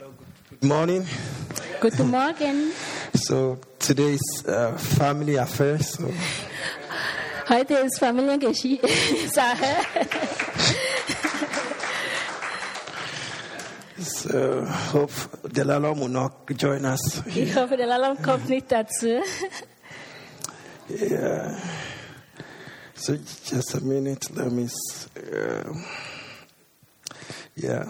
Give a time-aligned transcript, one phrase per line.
[0.00, 1.06] Good morning.
[1.80, 2.72] Guten Morgen.
[3.14, 5.98] So today is uh, family affairs.
[5.98, 6.10] So
[7.48, 8.56] Heute ist Familiensache.
[13.98, 15.12] so hope
[15.52, 17.22] the Lalom will not join us.
[17.26, 19.20] Ich hoffe, der Lalam kommt nicht dazu.
[20.88, 21.58] Yeah.
[22.94, 24.30] So just a minute.
[24.34, 24.66] Let me.
[25.14, 25.74] Uh,
[27.54, 27.84] yeah.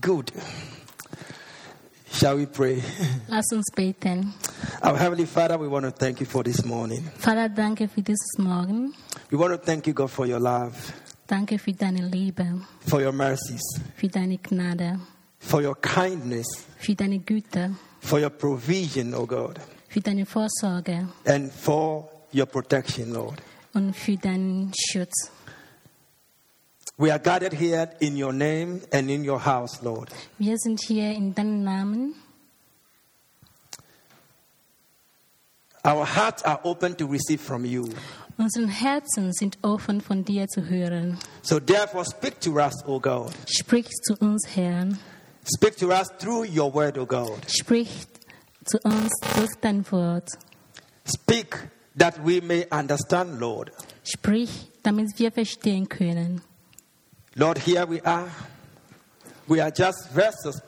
[0.00, 0.32] Good.
[2.12, 2.82] Shall we pray?
[3.28, 4.32] Lass uns beten.
[4.82, 7.02] Our Heavenly Father, we want to thank you for this morning.
[7.18, 8.92] Vater, danke für dieses Morgen.
[9.30, 10.74] We want to thank you, God, for your love,
[11.26, 13.60] Danke für deine Liebe, for your mercies,
[13.96, 14.98] für deine Gnade,
[15.38, 16.46] for your kindness,
[16.78, 19.58] für deine Güte, for your provision, oh God,
[19.88, 23.42] für deine Vorsorge and for your protection, Lord.
[23.74, 25.30] und für deinen Schutz.
[27.00, 30.10] We are gathered here in your name and in your house, Lord.
[30.36, 32.14] Wir sind hier in deinem Namen.
[35.84, 37.88] Our hearts are open to receive from you.
[38.36, 41.18] Unsere Herzen sind offen, von dir zu hören.
[41.42, 43.32] So therefore, speak to us, O God.
[43.46, 44.88] Sprich zu uns, Herr.
[45.44, 47.38] Speak to us through your word, O God.
[47.48, 48.08] Sprich
[48.64, 50.28] zu uns durch dein Wort.
[51.04, 53.70] Speak that we may understand, Lord.
[54.02, 56.42] Sprich, damit wir verstehen können.
[57.38, 58.28] Lord, here we are.
[59.46, 60.60] We are just vessels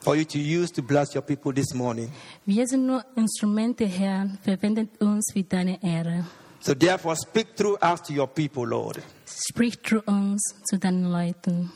[0.00, 2.10] for you to use to bless your people this morning.
[2.44, 4.28] Wir sind nur Instrumente, Herr.
[4.42, 6.24] Verwendet uns für deine Ehre.
[6.58, 9.00] So therefore, speak through us to your people, Lord.
[9.26, 11.70] Sprich durch uns zu deinen Leuten.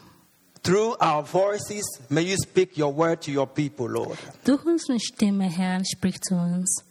[0.65, 4.19] Through our voices, may you speak your word to your people, Lord.
[4.45, 6.83] Durch unsere Stimme, Herr, sprich zu uns.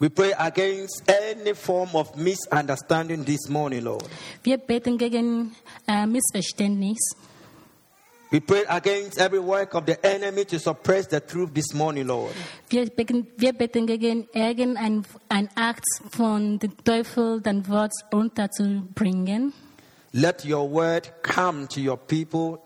[0.00, 4.08] We pray against any form of misunderstanding this morning, Lord.
[4.42, 5.54] Wir beten gegen
[5.86, 6.98] äh, Missverständnis.
[8.30, 12.32] We pray against every work of the enemy to suppress the truth this morning, Lord.
[12.70, 19.52] Wir beten, wir beten gegen irgendein ein Akt von dem Teufel, dein Wort unterzubringen.
[20.12, 22.62] Let your word come to your people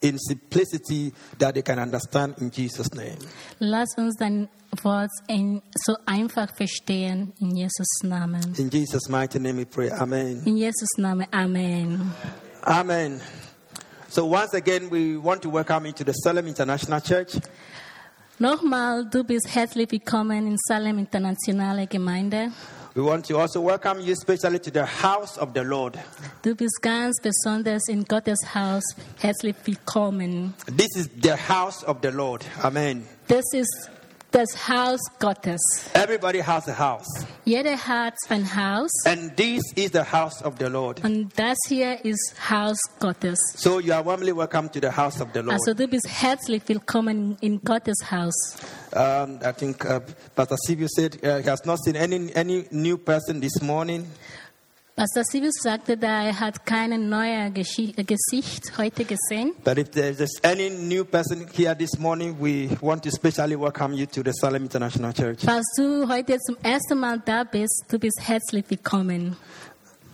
[0.00, 3.18] in simplicity that they can understand in Jesus' name.
[3.60, 4.48] Lass uns dein
[4.82, 7.32] Wort in, so einfach verstehen.
[7.40, 8.54] In Jesus' Namen.
[8.58, 9.90] In Jesus' mighty name we pray.
[9.90, 10.42] Amen.
[10.44, 11.26] In Jesus' Namen.
[11.32, 12.12] Amen.
[12.62, 13.20] Amen.
[14.08, 17.38] So once again, we want to welcome you to the Salem International Church.
[18.38, 22.52] Nochmal, du bist herzlich willkommen in Salem Internationale Gemeinde.
[22.96, 25.98] We want to also welcome you especially to the house of the Lord.
[26.40, 28.82] Du bist ganz besonders in Gottes Haus
[29.18, 30.54] herzlich willkommen.
[30.66, 32.42] This is the house of the Lord.
[32.62, 33.06] Amen.
[33.28, 33.90] Das ist
[34.32, 35.60] das Haus Gottes.
[35.94, 37.06] Everybody has a house.
[37.44, 41.02] Jeder hat ein Haus And this is the house of the Lord.
[41.04, 43.38] und das hier ist Haus Gottes.
[43.56, 45.52] So you are warmly welcome to the house of the Lord.
[45.58, 48.56] Also du bist herzlich willkommen in Gottes Haus.
[48.92, 50.00] Um, I think uh,
[50.34, 54.06] Pastor Silvio said uh, he has not seen any, any new person this morning.
[54.98, 59.52] Pastor Silvius sagte da, er hat kein neues Gesicht heute gesehen.
[59.62, 64.06] But if there's any new person here this morning, we want to especially welcome you
[64.06, 65.44] to the Salem International Church.
[65.44, 69.36] Falls du heute zum ersten Mal da bist, du bist herzlich willkommen.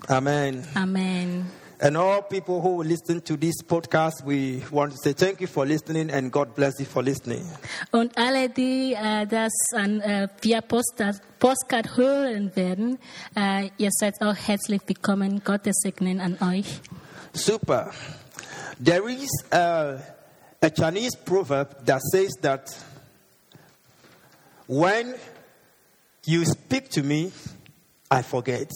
[0.08, 0.64] Amen.
[0.74, 1.46] Amen.
[1.84, 5.66] And all people who listen to this podcast, we want to say thank you for
[5.66, 7.44] listening and God bless you for listening.
[7.90, 12.98] Und alle, die äh, das an, äh, via Postcard, Postcard hören werden,
[13.34, 15.42] äh, ihr seid auch herzlich willkommen.
[15.42, 16.80] Gottes Segen an euch.
[17.32, 17.90] Super.
[18.78, 19.96] There is a,
[20.60, 22.76] a Chinese proverb that says that
[24.68, 25.14] when
[26.24, 27.32] you speak to me,
[28.08, 28.70] I forget.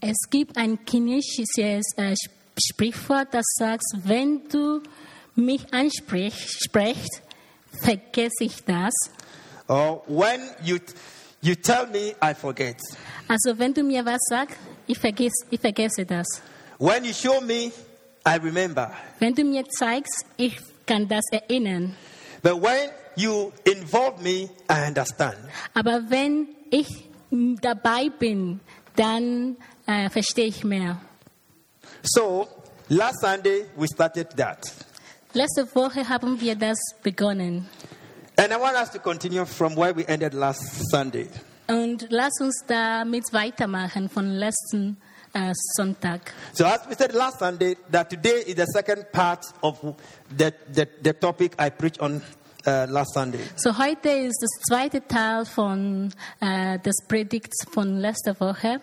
[0.00, 2.32] Es gibt ein chinesisches äh, Sp-
[2.70, 4.80] Sprichwort, das sagt, wenn du
[5.34, 7.22] mich ansprichst, sprichst,
[7.82, 8.92] vergesse ich das.
[9.66, 10.78] Or when you,
[11.40, 12.76] you tell me, I forget.
[13.28, 14.56] Also wenn du mir was sagst,
[14.86, 16.26] ich vergesse, ich vergesse das.
[16.78, 17.72] When you show me,
[18.26, 18.92] I remember.
[19.18, 20.56] Wenn du mir zeigst, ich
[20.86, 21.96] kann das erinnern.
[22.42, 25.36] But when you involve me, I understand.
[25.72, 27.08] Aber wenn ich
[27.62, 28.60] dabei bin,
[28.96, 31.00] dann äh, verstehe ich mehr.
[32.02, 32.48] So,
[32.88, 34.72] last Sunday, we started that.
[35.32, 37.68] Letzte Woche haben wir das begonnen.
[38.36, 41.28] And I want us to continue from where we ended last Sunday.
[41.66, 44.96] Und lass uns damit weitermachen von letzten
[45.32, 46.32] äh, Sonntag.
[46.52, 49.78] So, as we said last Sunday, that today is the second part of
[50.36, 52.22] the, the, the topic I preached on
[52.66, 53.40] uh, last Sunday.
[53.56, 58.80] So heute ist das zweite Teil von äh, des Predigts von letzter Woche.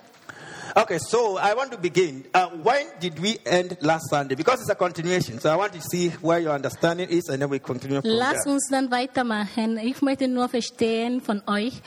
[0.76, 2.24] Okay, so I want to begin.
[2.34, 4.36] Uh, when did we end last Sunday?
[4.36, 5.40] Because it's a continuation.
[5.40, 8.44] So I want to see where your understanding is and then we continue from Lass
[8.46, 8.54] there.
[8.54, 9.78] uns dann weitermachen.
[9.78, 11.82] Ich möchte nur verstehen von euch,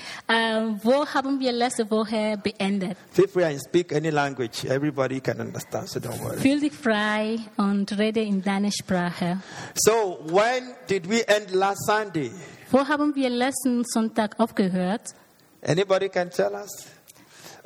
[0.82, 2.96] wo haben wir letzte Woche beendet?
[3.12, 4.64] Feel free and speak any language.
[4.66, 6.38] Everybody can understand, so don't worry.
[6.38, 9.38] Fühl dich frei und rede in deiner Sprache.
[9.74, 12.30] So when did we end last Sunday?
[12.70, 15.14] Wo haben wir letzten Sonntag aufgehört?
[15.66, 16.86] Anybody can tell us?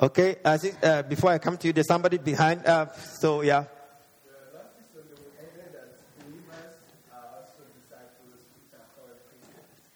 [0.01, 2.65] Okay, I think, uh, before I come to you, there's somebody behind.
[2.65, 2.87] Uh,
[3.21, 3.65] so yeah.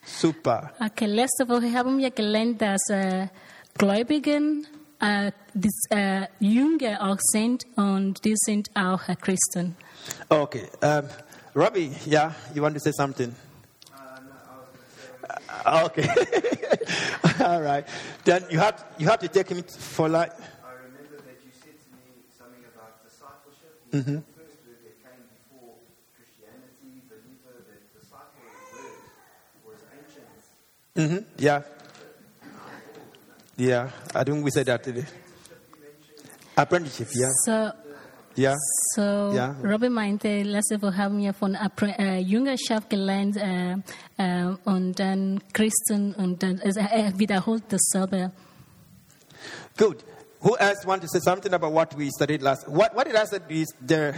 [0.04, 0.70] Super.
[0.80, 3.26] Okay, letzte Woche haben wir gelernt, dass äh,
[3.76, 4.66] Gläubigen
[5.00, 9.76] äh, dis, äh, Jünger auch sind und die sind auch Christen.
[10.28, 10.68] Okay.
[10.80, 11.08] Um,
[11.54, 13.34] Robbie, yeah, you want to say something?
[15.28, 16.08] Uh, okay.
[17.44, 17.86] All right.
[18.24, 20.32] Then you have you have to take him for like.
[20.32, 23.72] I remember that you said to me something about discipleship.
[23.92, 24.14] Mm-hmm.
[24.14, 25.74] The first word that came before
[26.16, 28.42] Christianity, believer, the disciple
[28.74, 28.98] word
[29.64, 30.28] was ancient.
[30.96, 31.62] hmm Yeah.
[33.56, 33.90] Yeah.
[34.14, 35.04] I think we said that today.
[36.56, 37.08] Apprenticeship.
[37.14, 37.28] Yeah.
[37.46, 37.72] So,
[38.36, 38.56] Yeah.
[38.94, 39.54] so Ja.
[39.62, 43.76] Robin meinte, letzte Woche haben wir von Appre äh, Jüngerschaft gelernt äh,
[44.16, 48.32] äh, und dann Christen und dann er wiederholt dasselbe.
[49.76, 50.04] Good.
[50.40, 52.66] Who else want to say something about what we studied last?
[52.66, 54.14] What, what did I say is there?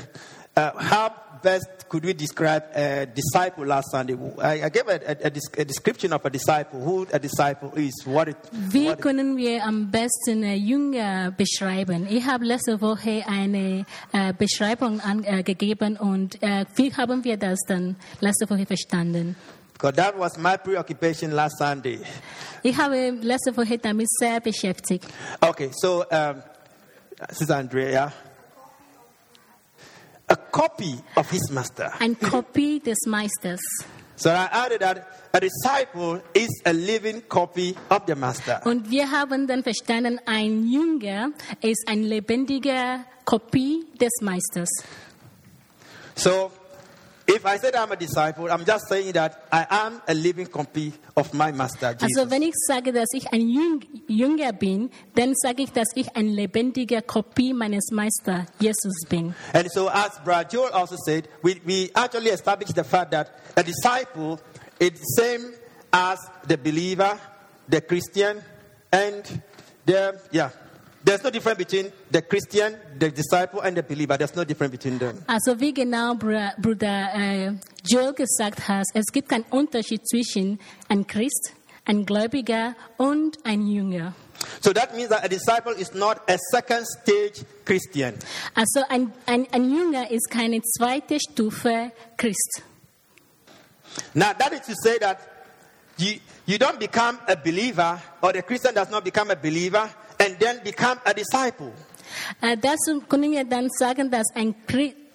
[0.56, 1.10] Uh, how
[1.44, 4.17] best could we describe a disciple last Sunday?
[4.43, 8.29] I, I gave a, a, a description of a disciple, who a disciple is, what
[8.29, 8.37] it.
[8.52, 12.06] Wie what können wir am besten Jünger beschreiben?
[12.11, 13.85] Ich habe letzte Woche eine
[14.38, 16.41] Beschreibung angegeben und
[16.76, 19.37] wie haben wir das dann letzte Woche verstanden?
[19.75, 21.99] because that was my preoccupation last Sunday.
[22.62, 25.05] Ich habe letzte Woche damit sehr beschäftigt.
[25.43, 26.43] Okay, so um,
[27.29, 28.12] is Andrea,
[30.55, 31.91] copy of his master.
[31.99, 33.61] Ein Kopie des Meisters.
[34.17, 38.61] So I added that a disciple is a living copy of the master.
[38.65, 44.71] Und wir haben dann verstanden, ein Jünger ist ein lebendiger Kopie des Meisters.
[46.15, 46.53] So,
[47.26, 50.93] if I said I'm a disciple, I'm just saying that I am a living copy
[51.17, 52.17] of my master, Jesus.
[52.19, 56.15] Also wenn ich sage, dass ich ein Jüng- Jünger bin, dann sage ich, dass ich
[56.17, 59.35] ein lebendiger Kopie meines Meisters Jesus bin.
[59.53, 63.62] and so, as Brad Joel also said, we, we actually established the fact that a
[63.62, 64.38] disciple
[64.79, 65.55] is the same
[65.93, 67.19] as the believer,
[67.69, 68.43] the Christian,
[68.93, 69.43] and
[69.87, 70.50] the, yeah.
[71.05, 74.17] There's no difference between the Christian, the disciple, and the believer.
[74.17, 75.23] There's no difference between them.
[75.29, 77.53] Ah, also wie genau Br- Bruder äh,
[77.87, 80.59] Joel gesagt hat, es gibt keinen Unterschied zwischen
[80.89, 81.53] ein Christ,
[81.85, 84.15] ein Gläubiger und ein Jünger.
[84.62, 88.15] So that means that a disciple is not a second stage Christian.
[88.55, 92.62] Also ein, ein, ein Jünger ist keine zweite Stufe Christ.
[94.15, 95.19] Now, that is to say that
[95.99, 100.38] you, you don't become a believer, or the Christian does not become a believer, and
[100.38, 101.72] then become a disciple.
[102.40, 104.55] Äh, dazu können wir dann sagen, dass ein,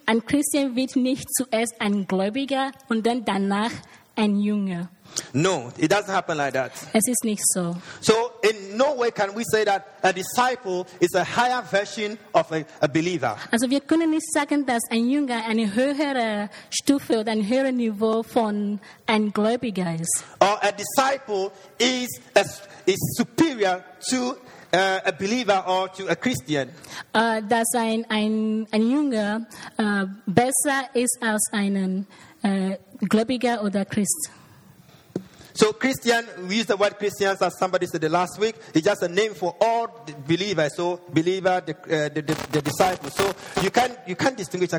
[0.05, 3.71] ein Christian wird nicht zuerst ein Gläubiger und dann danach
[4.15, 4.89] ein Jünger.
[5.33, 6.71] No, it doesn't happen like that.
[6.93, 7.75] Es ist nicht so.
[8.01, 8.13] So,
[8.43, 12.63] in no way can we say that a disciple is a higher version of a,
[12.81, 13.35] a believer.
[13.51, 18.23] Also wir können nicht sagen, dass ein Jünger eine höhere Stufe oder ein höheres Niveau
[18.23, 20.23] von ein Gläubiger ist.
[20.39, 22.41] Or a disciple is, a,
[22.85, 24.35] is superior to
[24.73, 26.69] uh, a believer or to a Christian.
[27.13, 29.47] Äh, dass ein, ein, ein Jünger
[29.77, 32.07] äh, besser ist als ein
[32.43, 34.31] äh, Gläubiger oder Christ.
[35.53, 38.55] So, Christian, we use the word Christians as somebody said the last week.
[38.73, 40.73] It's just a name for all believers.
[40.75, 43.13] So, believer, the, uh, the, the, the disciples.
[43.13, 44.69] So, you can't, you can't distinguish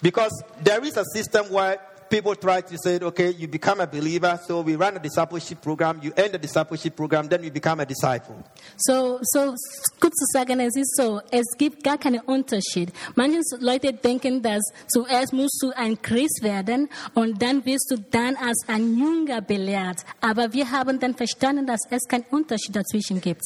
[0.00, 4.38] because there is a system where people try to say, okay, you become a believer.
[4.46, 6.00] So, we run a discipleship program.
[6.02, 8.42] You end the discipleship program, then you become a disciple.
[8.76, 9.54] So, so
[10.00, 12.92] gut zu sagen, es ist so, es gibt gar keinen Unterschied.
[13.14, 18.36] Manche Leute denken, dass zuerst musst du ein Christ werden und dann wirst du dann
[18.36, 20.04] als ein Jünger belehrt.
[20.20, 23.42] Aber wir haben dann verstanden, dass es keinen Unterschied dazwischen gibt.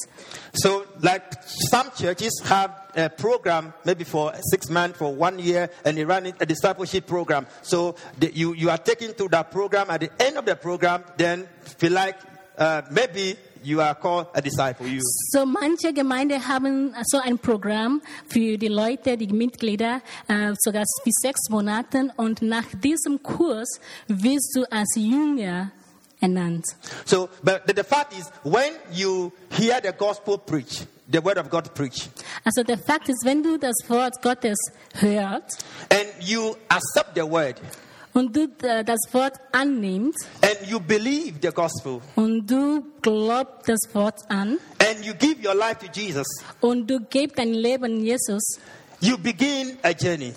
[0.52, 1.23] So, like
[1.71, 6.26] some churches have a program maybe for six months, for one year, and they run
[6.26, 7.46] it- a discipleship program.
[7.62, 9.90] So, the, you, you are taken through that program.
[9.90, 12.16] At the end of the program, then feel like
[12.58, 14.87] uh, maybe you are called a disciple.
[14.87, 15.00] You.
[15.30, 21.11] So manche Gemeinden haben so ein Programm für die Leute, die Mitglieder, äh, sogar für
[21.12, 22.11] sechs Monaten.
[22.16, 23.68] und nach diesem Kurs
[24.08, 25.70] wirst du als Jünger
[26.20, 26.64] ernannt.
[27.04, 31.50] So, but the, the fact is, when you hear the gospel preached, the word of
[31.50, 32.11] God preached,
[32.45, 34.59] Also der Fakt ist, wenn du das Wort Gottes
[34.95, 37.57] hörst and you accept the word,
[38.14, 44.19] und du das Wort annimmst and you believe the gospel, und du glaubst das Wort
[44.28, 46.26] an and you give your life to Jesus,
[46.61, 48.59] und du gibst dein Leben Jesus,
[49.00, 50.33] you begin a journey.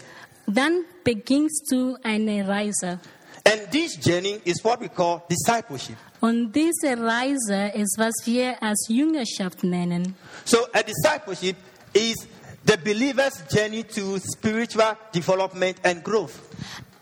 [0.48, 3.00] dann beginnst du eine Reise.
[3.48, 5.98] And this journey is what we call discipleship.
[6.25, 10.15] Und diese Reise ist, was wir als Jüngerschaft nennen.
[10.44, 11.55] So, a discipleship
[11.94, 12.15] is
[12.65, 16.32] the believer's journey to spiritual development and growth.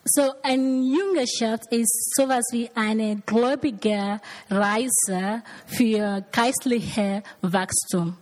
[0.04, 8.18] So eine Jüngerschaft ist sowas wie eine gläubige Reise für geistliche Wachstum.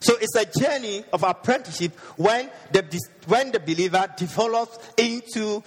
[0.00, 2.82] So, it's a journey of apprenticeship when the,
[3.26, 5.62] when the believer develops into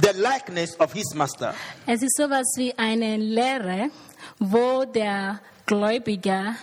[0.00, 1.54] the likeness of his master.
[1.86, 3.90] Es ist sowas wie eine Lehre,
[4.38, 6.56] wo der Gläubige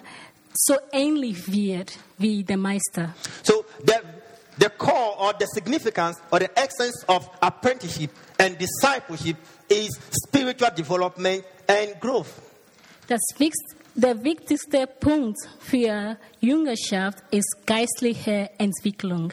[0.53, 3.13] so ähnlich wird wie der Meister.
[3.43, 3.95] So, the,
[4.57, 9.37] the core or the significance or the essence of apprenticeship and discipleship
[9.69, 9.89] is
[10.25, 12.29] spiritual development and growth.
[13.07, 13.21] Das
[13.97, 19.31] der wichtigste Punkt für Jüngerschaft ist geistliche Entwicklung.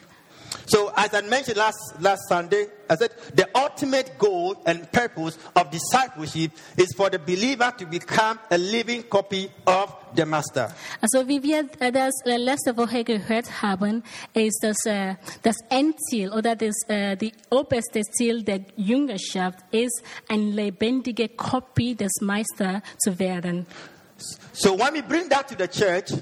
[0.65, 5.71] So, as I mentioned last, last Sunday, I said the ultimate goal and purpose of
[5.71, 10.73] discipleship is for the believer to become a living copy of the Master.
[11.01, 14.03] Also wie wir äh, uh, das uh, letzte Woche gehört haben,
[14.33, 20.01] ist das, äh, uh, das Endziel oder das, äh, die oberste Ziel der Jüngerschaft ist,
[20.29, 23.65] eine lebendige Kopie des Meisters zu werden.
[24.53, 26.13] So, when we bring that to the church,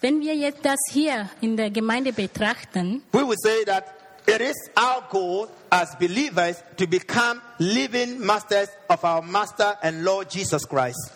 [0.00, 3.84] Wenn wir jetzt das hier in der Gemeinde betrachten, we will say that
[4.26, 10.32] it is our goal as believers to become living masters of our Master and Lord
[10.32, 11.12] Jesus Christ.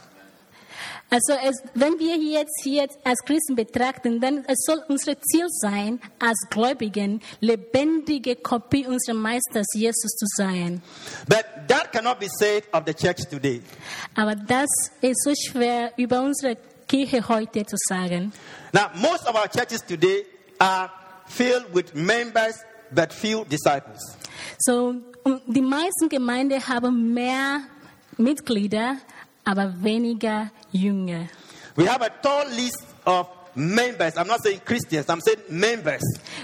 [1.11, 6.01] also es, wenn wir jetzt hier als Christen betrachten, dann es soll unser Ziel sein,
[6.19, 10.83] als Gläubigen lebendige Kopie unseres Meisters Jesus zu sein.
[11.29, 13.61] But that cannot be said of the church today.
[14.15, 14.69] Aber das
[15.01, 16.57] ist so schwer über unsere
[16.91, 18.33] Kirche heute zu sagen.
[18.73, 20.25] Now, most of our churches today
[20.59, 20.91] are
[21.27, 22.57] filled with members
[22.93, 24.01] but few disciples.
[24.59, 24.95] So,
[25.47, 27.61] die meisten Gemeinden haben mehr
[28.17, 28.97] Mitglieder,
[29.45, 31.29] aber weniger Jünger.
[31.77, 34.17] We have a tall list of members.
[34.17, 36.03] I'm not saying Christians, I'm saying members.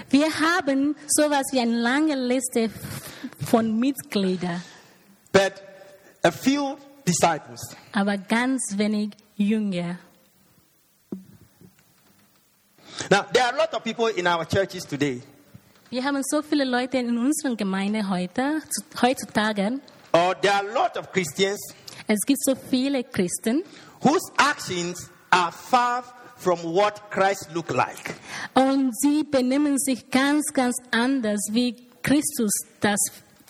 [0.09, 2.69] Wir haben sowas wie eine lange Liste
[3.45, 4.63] von Mitgliedern,
[5.33, 5.61] but
[6.23, 7.59] a few disciples.
[7.91, 9.99] aber ganz wenig Jünger.
[13.09, 15.21] Now, there are a lot of people in our churches today,
[15.89, 18.61] Wir haben so viele Leute in unserer Gemeinde heute,
[19.01, 19.79] heutzutage.
[20.13, 21.59] or there are a lot of Christians
[22.07, 23.63] Es gibt so viele Christen
[24.01, 26.03] whose actions are far
[26.37, 28.15] from what Christ looked like.
[28.53, 32.51] und sie benehmen sich ganz, ganz anders, wie Christus
[32.81, 32.99] das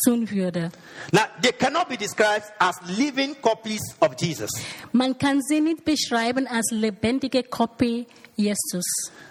[0.05, 0.71] tun würde.
[1.11, 4.49] Now, they cannot be described as living copies of Jesus.
[4.91, 8.05] Man kann sie nicht beschreiben als lebendige Kopie
[8.37, 8.85] Jesus.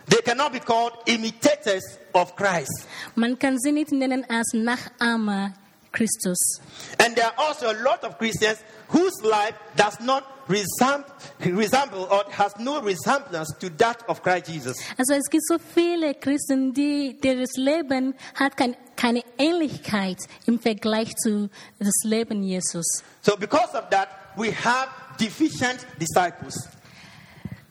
[0.07, 2.87] They cannot be called imitators of Christ.
[3.15, 5.55] Man kann sie nicht nennen als Nachahmer
[5.93, 6.61] Christus.
[6.99, 11.11] And there are also a lot of Christians whose life does not resemble,
[11.41, 14.77] resemble or has no resemblance to that of Christ Jesus.
[14.99, 21.15] Also es gibt so viele Christen, die deren Leben hat kein, keine Ähnlichkeit im Vergleich
[21.17, 21.49] zu
[21.79, 23.03] das Leben Jesus.
[23.23, 26.69] So, because of that, we have deficient disciples.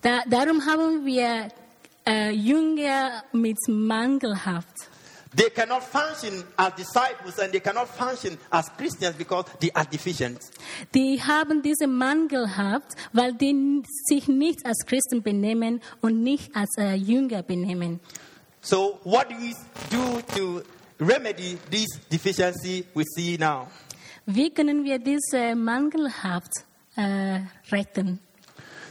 [0.05, 1.47] Da, darum haben wir
[2.05, 4.91] äh, Jünger mit mangelhaft.
[5.35, 10.39] They cannot function as disciples and they cannot function as Christians because they are deficient.
[10.93, 16.93] Die haben diese mangelhaft, weil die sich nicht als Christen benehmen und nicht als äh,
[16.93, 17.99] Jünger benehmen.
[18.61, 19.55] So, what do we
[19.89, 20.61] do to
[20.99, 23.69] remedy this deficiency we see now?
[24.27, 26.51] Wie können wir diese mangelhaft
[26.95, 27.39] äh,
[27.71, 28.19] retten?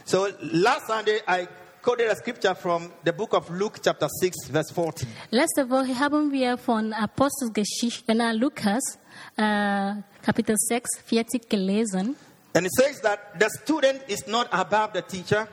[0.07, 1.47] So, last Sunday I
[1.81, 5.07] quoted a scripture from the book of Luke, chapter 6, verse 14.
[5.31, 8.99] Letzte Woche haben wir von Apostelgeschichte nach Lukas,
[9.35, 12.15] äh, Kapitel 6, 40 gelesen.
[12.53, 15.47] And it says that the student is not above the teacher,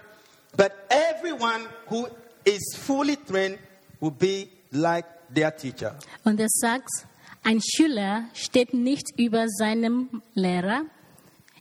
[0.55, 2.07] but everyone who
[2.45, 3.59] is fully trained
[4.01, 5.97] will be like their teacher.
[6.25, 6.91] Und er sagt,
[7.43, 10.83] ein Schüler steht nicht über seinem Lehrer.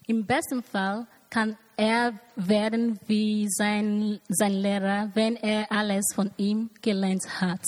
[0.08, 6.70] Im besten Fall kann er werden wie sein, sein Lehrer, wenn er alles von ihm
[6.82, 7.62] gelernt hat.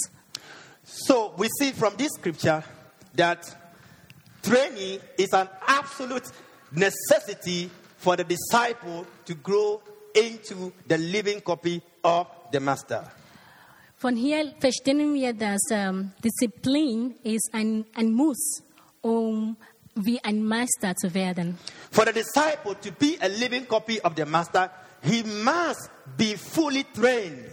[0.83, 2.63] So we see from this scripture
[3.15, 3.39] that
[4.41, 6.29] training is an absolute
[6.71, 9.81] necessity for the disciple to grow
[10.13, 13.03] into the living copy of the master.
[13.97, 18.61] Von hier verstehen wir, dass ähm, Disziplin ist ein, ein Muss,
[19.01, 19.55] um
[19.95, 21.57] wie ein Meister zu werden.
[21.91, 24.69] For the disciple to be a living copy of the master,
[25.01, 27.49] he must be fully trained.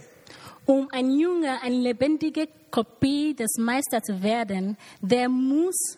[0.65, 5.97] Um ein Jünger, eine lebendige Kopie des Meisters zu werden, der muss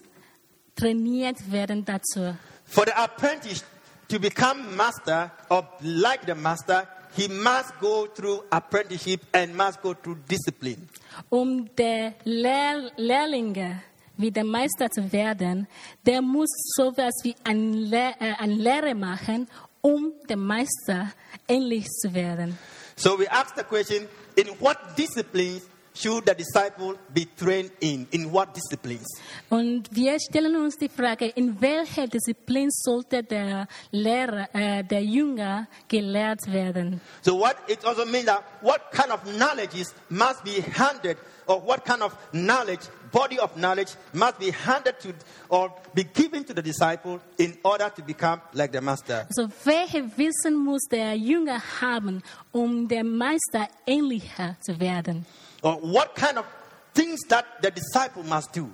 [0.75, 2.35] trainiert werden dazu.
[2.65, 3.63] For the apprentice
[4.07, 9.93] to become master or like the master, he must go through apprenticeship and must go
[9.93, 10.89] through discipline.
[11.29, 13.83] Um der Lehr Lehrlinge
[14.17, 15.67] wie der Meister zu werden,
[16.05, 19.47] der muss sowas wie ein, Lehr äh, ein Lehre machen,
[19.81, 21.11] um dem Meister
[21.47, 22.57] ähnlich zu werden.
[22.95, 28.07] So we ask the question in what disciplines should the disciple be trained in?
[28.11, 29.07] In what disciplines?
[29.49, 35.67] Und wir stellen uns die Frage, in welcher Disziplin sollte der Lehrer, äh, der Jünger
[35.87, 37.01] gelehrt werden?
[37.21, 41.85] So what it also means that what kind of knowledges must be handed or what
[41.85, 42.81] kind of knowledge,
[43.11, 45.13] body of knowledge must be handed to
[45.49, 49.27] or be given to the disciple in order to become like the master.
[49.27, 55.25] Also welche Wissen muss der Jünger haben, um dem Meister ähnlicher zu werden?
[55.63, 56.45] Or what kind of
[56.93, 58.69] things that the disciple must do.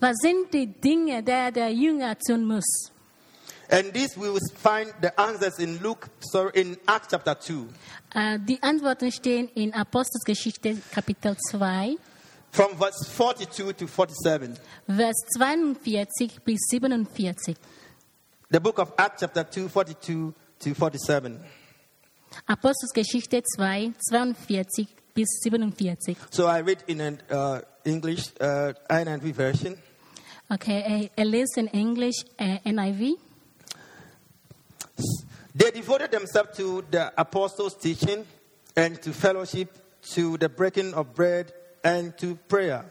[0.00, 2.90] Was sind die Dinge, die der Jünger tun muss?
[3.68, 7.66] And this we will find the answers in Luke, sorry, in Acts chapter 2, uh,
[8.14, 11.96] Äh, die Antworten stehen in Apostelgeschichte Kapitel 2,
[12.50, 14.58] from verse 42 to 47.
[14.86, 17.56] Vers 42 bis 47.
[18.50, 21.40] The book of Acts chapter 2, 42 to 47.
[22.46, 26.14] Apostelgeschichte 2, 42 bis 47.
[26.30, 29.78] So I read in an uh, English uh, INV version.
[30.52, 33.14] Okay, I, I listen English uh, NIV.
[35.54, 38.26] They devoted themselves to the apostles' teaching
[38.76, 39.74] and to fellowship,
[40.12, 42.84] to the breaking of bread, and to prayer.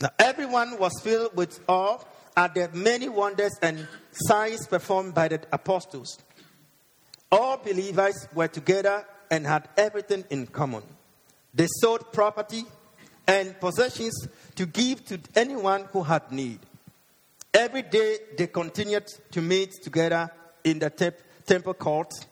[0.00, 1.98] Now, everyone was filled with awe
[2.36, 6.18] at the many wonders and signs performed by the apostles.
[7.32, 10.82] All believers were together and had everything in common.
[11.54, 12.64] They sold property
[13.26, 16.60] and possessions to give to anyone who had need.
[17.52, 20.30] Every day they continued to meet together
[20.64, 22.26] in the temp- temple courts.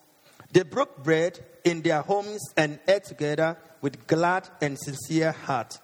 [0.53, 5.79] They broke bread in their homes and ate together with glad and sincere heart.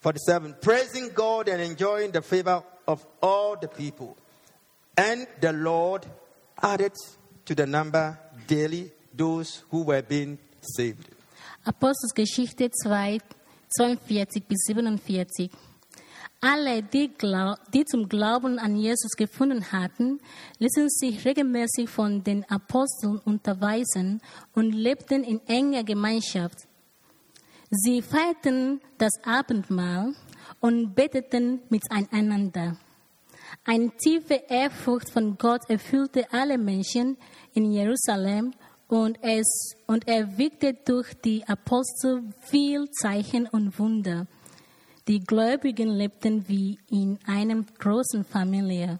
[0.00, 0.56] 47.
[0.60, 4.16] Praising God and enjoying the favor of all the people.
[4.96, 6.06] And the Lord
[6.62, 6.92] added
[7.44, 11.08] to the number daily those who were being saved.
[11.64, 13.18] Apostelgeschichte 2,
[13.76, 15.50] 42 bis 47.
[16.42, 17.10] Alle, die,
[17.74, 20.20] die zum Glauben an Jesus gefunden hatten,
[20.58, 24.22] ließen sich regelmäßig von den Aposteln unterweisen
[24.54, 26.66] und lebten in enger Gemeinschaft.
[27.70, 30.14] Sie feierten das Abendmahl
[30.60, 32.78] und beteten miteinander.
[33.64, 37.18] Eine tiefe Ehrfurcht von Gott erfüllte alle Menschen
[37.52, 38.52] in Jerusalem
[38.90, 44.26] und, es, und er wirkte durch die Apostel viel Zeichen und Wunder.
[45.06, 48.98] Die Gläubigen lebten wie in einer großen Familie.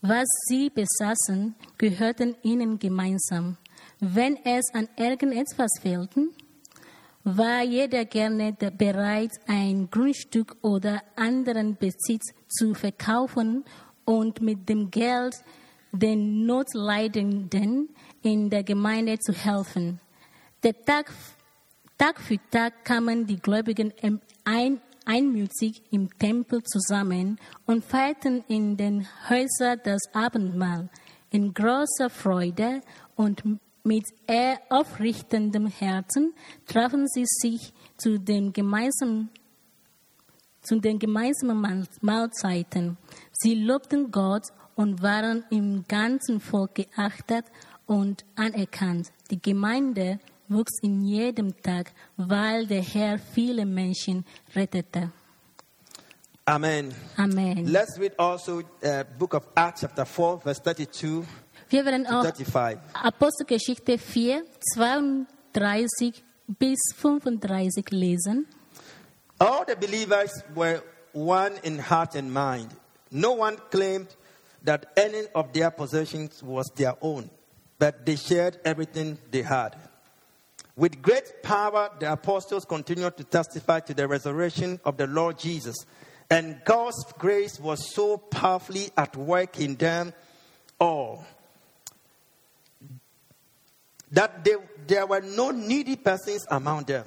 [0.00, 3.56] Was sie besaßen, gehörten ihnen gemeinsam.
[4.00, 6.26] Wenn es an irgendetwas fehlte,
[7.22, 13.64] war jeder gerne bereit, ein Grundstück oder anderen Besitz zu verkaufen
[14.04, 15.36] und mit dem Geld
[15.92, 17.93] den Notleidenden
[18.24, 20.00] in der Gemeinde zu helfen.
[20.62, 21.12] Der Tag,
[21.98, 23.92] Tag für Tag kamen die Gläubigen
[24.44, 30.88] ein, einmütig im Tempel zusammen und feierten in den Häusern das Abendmahl
[31.30, 32.80] in großer Freude
[33.14, 33.42] und
[33.84, 36.32] mit ehr aufrichtendem Herzen
[36.66, 39.28] trafen sie sich zu den gemeinsamen
[40.62, 42.96] zu den gemeinsamen Mahl- Mahlzeiten.
[43.32, 44.44] Sie lobten Gott
[44.76, 47.44] und waren im ganzen Volk geachtet
[47.86, 49.12] und anerkannt.
[49.30, 50.18] Die Gemeinde
[50.48, 55.10] wuchs in jedem Tag, weil der Herr viele Menschen rettete.
[56.46, 56.94] Amen.
[57.16, 57.66] Amen.
[57.66, 61.24] Let's read also uh, book of Acts chapter 4 verse 32
[61.70, 62.78] Wir werden auch 35.
[62.92, 64.44] Apostelgeschichte 4,
[64.74, 68.46] 32 bis 35 lesen.
[69.38, 72.68] All the believers were one in heart and mind.
[73.10, 74.08] No one claimed
[74.64, 77.30] that any of their possessions was their own,
[77.78, 79.76] but they shared everything they had.
[80.76, 85.76] With great power, the apostles continued to testify to the resurrection of the Lord Jesus,
[86.30, 90.12] and God's grace was so powerfully at work in them
[90.80, 91.24] all.
[94.14, 94.54] that they,
[94.86, 97.04] there were no needy persons among them.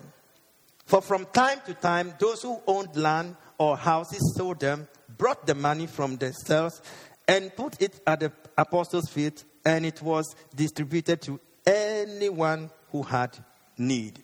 [0.86, 5.56] For from time to time, those who owned land or houses sold them, brought the
[5.56, 6.82] money from the sales,
[7.27, 10.25] and put it at the apostles' feet, and it was
[10.56, 13.38] distributed to anyone who had
[13.77, 14.23] need.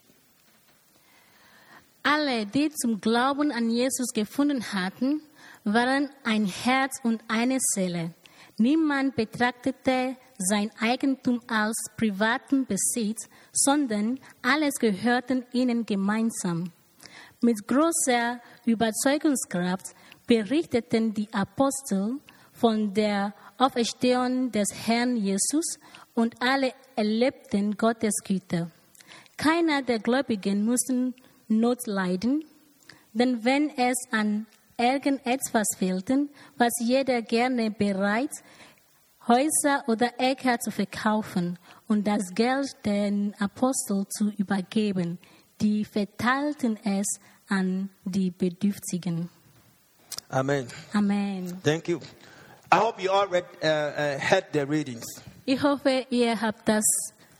[2.01, 5.21] Alle, die zum Glauben an Jesus gefunden hatten,
[5.65, 8.13] waren ein Herz und eine Seele.
[8.57, 16.71] Niemand betrachtete sein Eigentum als privaten Besitz, sondern alles gehörte ihnen gemeinsam.
[17.41, 19.87] Mit großer Überzeugungskraft
[20.27, 22.19] berichteten die Apostel
[22.53, 25.79] von der Auferstehung des Herrn Jesus
[26.13, 28.69] und alle erlebten Gottes Güte.
[29.37, 31.13] Keiner der Gläubigen musste
[31.47, 32.43] Not leiden,
[33.13, 34.47] denn wenn es an
[34.77, 38.31] irgendetwas fehlte, was jeder gerne bereit,
[39.27, 45.19] Häuser oder Äcker zu verkaufen und das Geld den Aposteln zu übergeben,
[45.61, 47.05] die verteilten es
[47.47, 49.29] an die Bedürftigen.
[50.27, 50.67] Amen.
[50.91, 51.61] Amen.
[51.63, 51.99] Thank you.
[52.73, 55.05] I hope you all read, uh, uh, heard the readings.
[55.45, 56.83] Ich hoffe, ihr habt das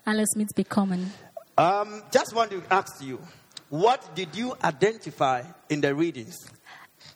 [0.05, 1.11] alles mitbekommen.
[1.57, 3.17] Um, just want to ask you,
[3.69, 6.35] what did you identify in the readings?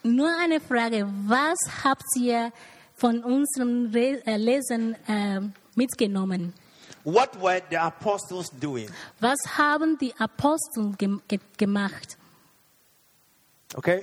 [0.01, 2.51] Nur eine Frage, was habt ihr
[2.95, 5.39] von unserem Re äh, Lesen äh,
[5.75, 6.53] mitgenommen?
[7.03, 8.89] What were the apostles doing?
[9.19, 12.17] Was haben die Apostel ge gemacht?
[13.75, 14.01] Okay?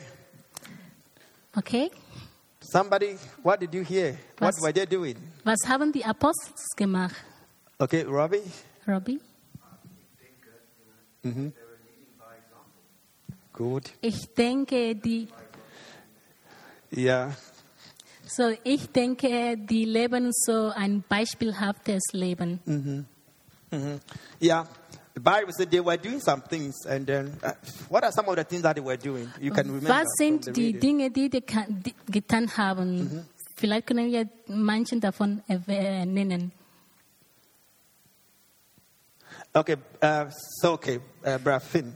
[1.56, 1.90] Okay?
[2.70, 4.16] Somebody, what did you hear?
[4.38, 5.16] What Was- were they doing?
[5.44, 7.14] Was haben die Apostel gemacht?
[7.78, 8.42] Okay, Robbie?
[8.86, 9.20] Robbie?
[11.24, 11.48] Mm-hmm.
[13.52, 13.90] Good.
[14.00, 15.28] Ich denke, die,
[16.90, 17.32] Yeah.
[18.26, 22.60] so ich denke, die leben so ein beispielhaftes Leben.
[22.64, 23.04] hmm
[24.40, 24.66] Yeah.
[24.83, 24.83] The
[25.20, 27.52] Bible said they were doing some things, and then uh,
[27.88, 29.30] what are some of the things that they were doing?
[29.40, 29.88] You can remember.
[29.90, 30.80] Was sind the die reading.
[30.80, 33.24] Dinge, die die ka- die getan haben?
[33.56, 36.50] Vielleicht können wir manchen davon erwäh- nennen.
[39.54, 40.26] Okay, uh,
[40.60, 41.94] so okay, uh, Brad Finn.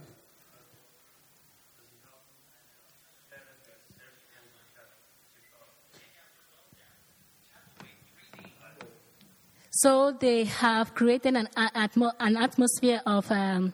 [9.83, 13.73] So they have created an, atmo- an atmosphere of um,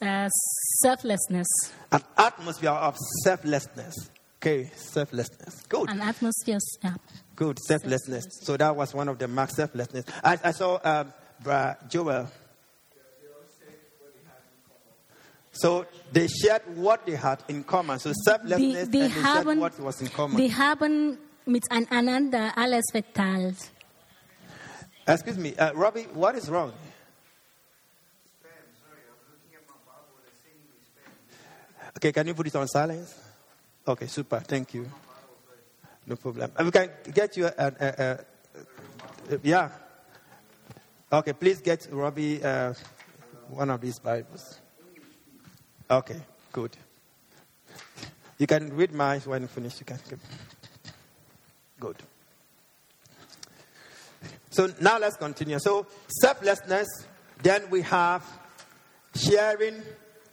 [0.00, 0.28] uh,
[0.82, 1.46] selflessness,
[1.92, 4.10] An atmosphere of selflessness.
[4.38, 5.62] Okay, selflessness.
[5.68, 5.90] Good.
[5.90, 6.58] an atmosphere.
[6.82, 6.94] Yeah.
[7.36, 8.26] Good, selflessness.
[8.42, 10.04] So that was one of the marks, selflessness.
[10.22, 11.12] I, I saw um,
[11.88, 12.30] Joel.
[15.52, 17.98] So they shared what they had in common.
[18.00, 20.36] So selflessness, Die, and they shared what was in common.
[20.36, 23.70] They haven't haben miteinander alles verteilt.
[25.06, 26.70] Excuse me, uh, Robbie, what is wrong?
[26.70, 28.48] Spam,
[28.80, 29.04] sorry.
[29.04, 31.12] I was looking at my Bible and seeing Spain.
[31.98, 33.14] Okay, can you put it on silence?
[33.86, 34.40] Okay, super.
[34.40, 34.90] Thank you.
[36.06, 36.50] No problem.
[36.56, 37.50] Uh, We can get you
[39.42, 39.68] yeah.
[41.12, 42.72] Okay, please get Robbie uh,
[43.48, 44.58] one of these Bibles.
[45.90, 46.76] Okay, good.
[48.38, 49.78] You can read mine when you finish.
[49.80, 49.98] You can.
[51.78, 51.96] Good.
[54.54, 55.58] So now let's continue.
[55.58, 56.86] So selflessness,
[57.42, 58.24] then we have
[59.16, 59.82] sharing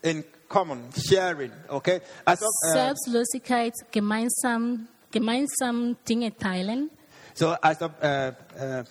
[0.03, 1.51] in common, sharing.
[1.67, 2.01] Okay.
[2.27, 6.89] As of, uh, Selbstlosigkeit, gemeinsam, gemeinsam Dinge teilen.
[7.33, 8.83] so as of uh, uh,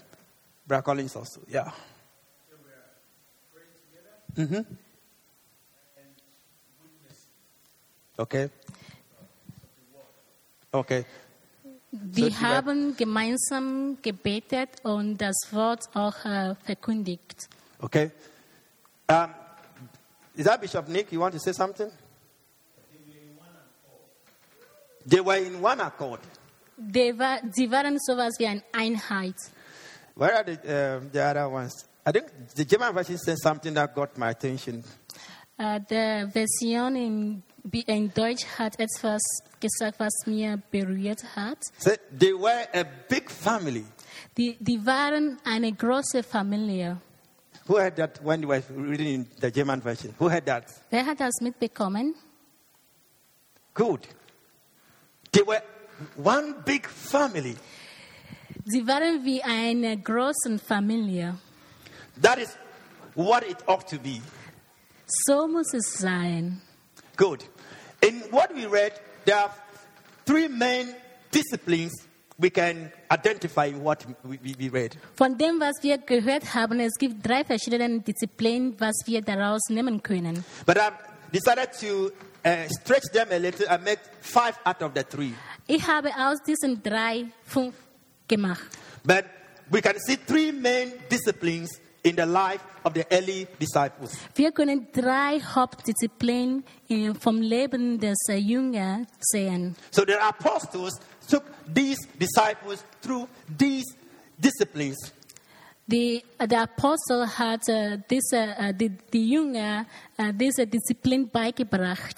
[0.67, 1.71] Brad Collins also, yeah.
[4.37, 4.63] Mm-hmm.
[8.19, 8.51] Okay.
[10.75, 11.05] Okay.
[11.93, 17.49] Die haben gemeinsam gebetet und das Wort auch äh, verkündigt.
[17.81, 18.13] Okay.
[19.09, 19.35] Um,
[20.37, 21.11] is that Bishop Nick?
[21.11, 21.91] You want to say something?
[25.05, 26.21] They were in one accord.
[26.77, 29.35] Die, war, sie waren sowas wie eine Einheit.
[30.15, 31.87] Where are the, um the other ones?
[32.07, 34.85] I think the German version says something that got my attention.
[35.61, 37.43] Uh, äh, die Version in,
[37.87, 39.21] in Deutsch hat etwas
[39.61, 41.59] gesagt, was mir berührt hat.
[42.19, 43.85] They were a big family.
[44.39, 46.97] Die, die waren eine große Familie.
[47.67, 50.15] Who heard that when you were reading in the German version?
[50.19, 50.65] Who heard that?
[50.89, 52.15] Wer hat das mitbekommen?
[53.75, 54.09] Good.
[55.31, 55.63] They were
[56.17, 57.57] one big family.
[58.65, 61.37] Sie waren wie eine große Familie.
[62.23, 62.57] That is
[63.15, 64.23] what it ought to be.
[65.27, 66.61] So muss es sein.
[67.17, 67.45] Good.
[68.01, 68.93] In what we read,
[69.25, 69.51] there are
[70.25, 70.95] three main
[71.31, 71.93] disciplines
[72.39, 74.97] we can identify what we, we, read.
[75.15, 80.03] Von dem, was wir gehört haben, es gibt drei verschiedene Disziplinen, was wir daraus nehmen
[80.03, 80.45] können.
[80.65, 80.95] But I've
[81.33, 82.11] decided to
[82.45, 85.35] uh, stretch them a little and make five out of the three.
[85.67, 87.75] Ich habe aus diesen drei fünf
[88.27, 88.67] gemacht.
[89.05, 89.27] But
[89.71, 94.17] we can see three main disciplines in the life of the early disciples.
[94.35, 96.65] Wir können drei Hauptdisziplinen
[97.21, 99.77] vom Leben des eh, äh, Jüngers sehen.
[99.91, 103.85] So the apostles took these disciples through these
[104.39, 105.13] disciplines.
[105.87, 109.87] The, eh, äh, der Apostel hat äh, eh, diese, äh, die, die Jünger
[110.17, 112.17] äh, diese Disziplin beigebracht.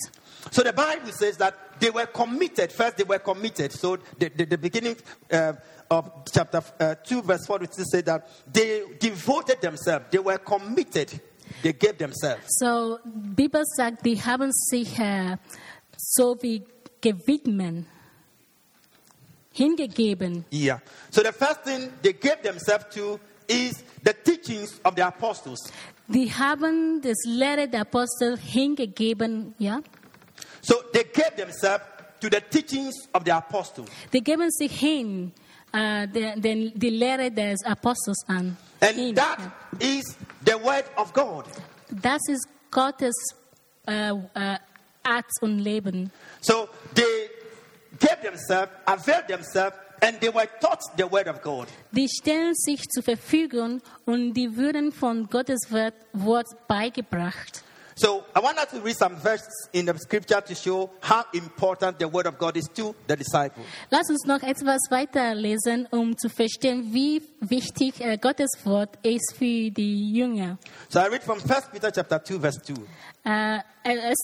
[0.51, 2.73] So the Bible says that they were committed.
[2.73, 3.73] First, they were committed.
[3.73, 4.97] So the, the, the beginning
[5.31, 5.55] uh,
[5.93, 10.07] of chapter uh, 2, verse 4, it says that they devoted themselves.
[10.11, 11.21] They were committed.
[11.63, 12.43] They gave themselves.
[12.59, 15.37] So, Bibel sagt, die haben sich äh,
[15.97, 16.65] so wie
[17.01, 17.85] gewidmet,
[19.53, 20.45] hingegeben.
[20.51, 20.81] Yeah.
[21.11, 25.71] So the first thing they gave themselves to is the teachings of the apostles.
[26.09, 29.81] Die haben das Lehre der Apostel hingegeben, ja.
[30.63, 31.85] So they gave themselves
[32.21, 33.89] to the teachings of the apostles.
[34.13, 35.33] Die geben sich hin,
[35.73, 38.57] äh, den, den, die Lehre des Apostels an.
[38.81, 39.15] And Hin.
[39.15, 39.39] that
[39.79, 41.45] is the word of God.
[41.91, 43.15] Das ist Gottes
[43.87, 44.59] äh, äh,
[45.03, 46.11] Art und Leben.
[46.41, 47.31] So they
[47.99, 51.69] gave themselves, availed themselves, and they were taught the word of God.
[51.93, 57.63] Die stellen sich zur Verfügung und die würden von Gottes Wort, Wort beigebracht.
[57.95, 61.99] So I want us to read some verses in the scripture to show how important
[61.99, 63.67] the word of God is to the disciples.
[63.91, 69.71] Lass uns noch etwas weiterlesen, um zu verstehen, wie wichtig äh, Gottes Wort ist für
[69.71, 70.59] die Jünger.
[70.89, 72.75] So I read from 1 Peter chapter 2, verse 2.
[73.25, 74.15] Äh, 1.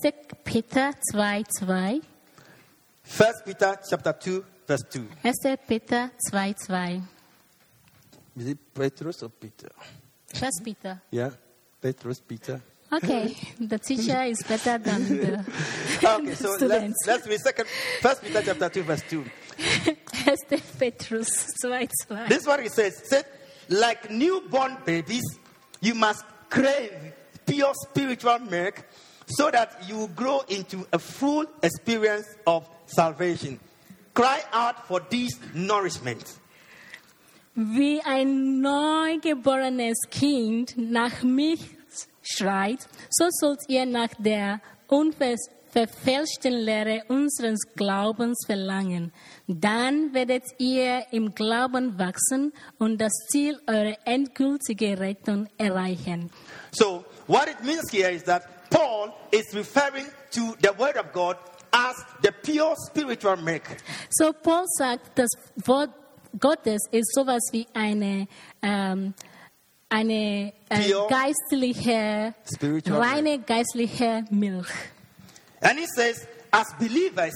[0.45, 2.01] Peter 2, 2.
[3.05, 5.09] 1 Peter chapter 2, verse 2.
[5.23, 5.59] 1.
[5.67, 7.03] Peter 2, 2.
[8.37, 9.71] Is it Petrus or Peter?
[10.33, 10.51] 1.
[10.63, 11.01] Peter.
[11.11, 11.31] Yeah,
[11.81, 12.61] Petrus, Peter.
[12.91, 15.39] Okay, the teacher is better than the
[16.03, 17.05] Okay, so let's, students.
[17.07, 17.69] let's read second,
[18.01, 19.25] First Peter chapter 2, verse 2.
[20.25, 20.37] 1.
[20.79, 21.69] Petrus 2,
[22.09, 22.17] 2.
[22.29, 23.01] This is what it says.
[23.05, 23.27] Said,
[23.69, 25.25] like newborn babies,
[25.81, 26.93] you must crave
[27.47, 28.85] pure spiritual milk
[29.27, 33.61] so that you grow into a full experience of salvation.
[34.15, 36.39] Cry out for this nourishment.
[37.55, 41.78] Wie ein neugeborenes Kind nach Milch
[42.29, 49.13] schreit, so sollt ihr nach der unverfälschten Lehre unseres Glaubens verlangen.
[49.47, 56.31] Dann werdet ihr im Glauben wachsen und das Ziel eurer endgültigen Rettung erreichen.
[56.73, 61.37] So, what it means here is that Paul is referring to the Word of God
[61.73, 63.63] as the pure spiritual milk.
[64.11, 65.31] So Paul sagt, das
[65.65, 65.91] Wort
[66.39, 68.29] Gottes ist sowas wie eine,
[68.63, 69.15] ähm,
[69.89, 74.69] eine äh, geistliche, spiritual reine geistliche Milch.
[75.61, 77.35] And he says, as believers,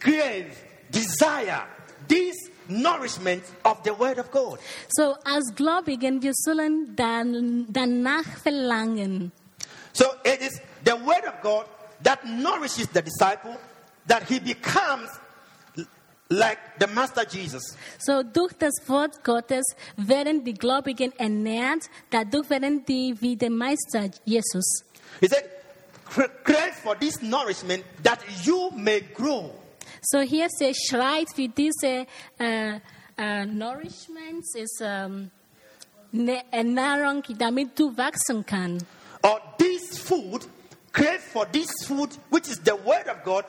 [0.00, 0.54] crave,
[0.90, 1.66] desire
[2.08, 2.36] this
[2.68, 4.58] nourishment of the Word of God.
[4.88, 9.32] So als Gläubigen, wir sollen dann, danach verlangen.
[9.92, 11.66] So it is the Word of God
[12.02, 13.56] that nourishes the disciple,
[14.06, 15.08] that he becomes
[16.38, 17.62] like the Master Jesus.
[17.98, 19.64] So durch das Wort Gottes
[19.96, 24.84] werden die Gläubigen ernährt, dadurch werden die wie der Meister Jesus.
[25.20, 25.44] He said,
[26.12, 29.50] "Cra- crave for this nourishment that you may grow.
[30.02, 32.06] So hier sie schreit für diese
[32.38, 32.80] äh,
[33.16, 35.30] äh, Nourishments, ist ähm,
[36.12, 38.84] ne- Ernährung, damit du wachsen kannst.
[39.22, 40.46] Or this food,
[40.94, 43.44] crave for this food, which is the Word of God.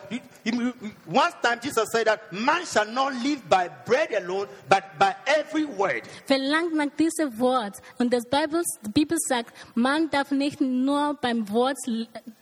[1.06, 5.64] One time Jesus said that man shall not live by bread alone, but by every
[5.66, 6.02] word.
[6.28, 7.76] Verlangt nach diesem Wort.
[8.00, 11.78] Und das Bibel, die Bibel sagt, man darf nicht nur beim Wort,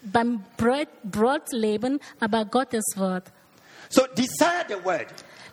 [0.03, 3.25] beim Brot, Brot leben, aber Gottes Wort.
[3.89, 5.07] So desire the Word.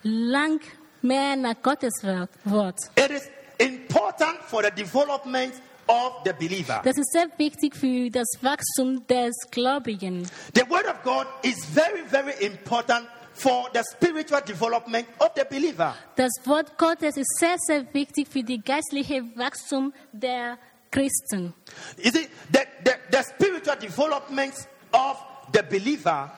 [0.05, 0.61] Lang
[1.03, 2.79] mehr nach Gottes Wort- Wort.
[2.97, 5.55] It is important for the development
[5.91, 6.81] of the believer.
[6.85, 10.25] Das ist sehr wichtig für das Wachstum des Gläubigen.
[10.55, 15.95] The Word of God is very, very important for the spiritual development of the believer.
[16.17, 20.59] Das Wort Gottes ist sehr, sehr wichtig für die geistliche Wachstum der
[20.91, 21.55] Christen.
[21.99, 24.55] You see, the, the, the spiritual development
[24.93, 25.17] of
[25.53, 26.31] the believer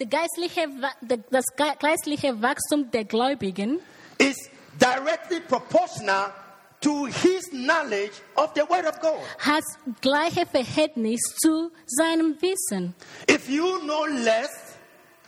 [0.00, 0.68] Der geistliche,
[1.00, 1.44] der- das
[1.80, 3.80] geistliche Wachstum der Gläubigen
[4.18, 4.36] is
[4.78, 6.32] directly proportional
[6.80, 9.20] to his knowledge of the Word of God.
[9.38, 9.64] hat
[10.00, 12.94] gleiche Verhältnis zu seinem Wissen.
[13.28, 14.50] If you know less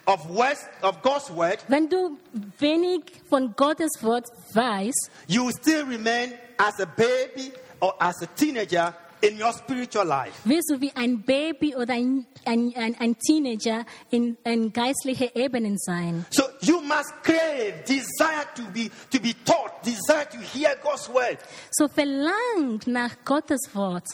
[0.07, 2.17] of words of God's word, Wenn du
[2.59, 8.95] wenig von Gottes Wort weißt, you still remain as a baby or as a teenager
[9.23, 10.33] in your spiritual life.
[10.45, 15.79] wirst du wie ein Baby oder ein, ein, ein, ein Teenager in, in geistlicher Ebenen
[15.79, 16.25] sein.
[16.31, 21.39] So you must crave, desire to be to be taught, desire to hear God's word.
[21.73, 24.07] So verlangt nach Gottes Wort.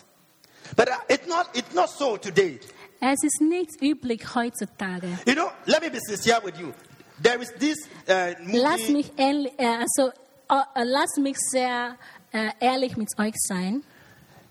[0.74, 2.58] But uh, it's not it's not so today.
[3.00, 5.06] Es ist nicht üblich heutzutage.
[5.26, 6.72] You know, let me be sincere with you.
[7.22, 8.92] There is this uh, Lass movie.
[8.92, 10.12] mich, ehrlich, äh, also,
[10.50, 11.96] äh, lass mich sehr
[12.32, 13.82] äh, ehrlich mit euch sein.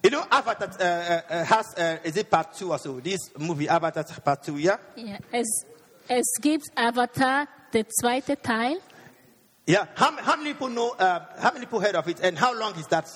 [0.05, 2.99] You know, Avatar uh, uh, uh, has uh, is it part two or so?
[2.99, 5.65] This movie Avatar part two, yeah, Ja, es,
[6.07, 8.77] es gibt Avatar, der zweite Teil.
[9.65, 9.87] yeah.
[9.95, 10.91] How, how many people know?
[10.91, 12.19] Uh, how many people heard of it?
[12.21, 13.09] And how long is that?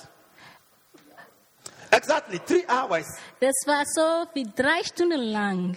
[1.92, 3.06] Exactly three hours.
[3.40, 5.76] Das war so wie drei Stunden lang.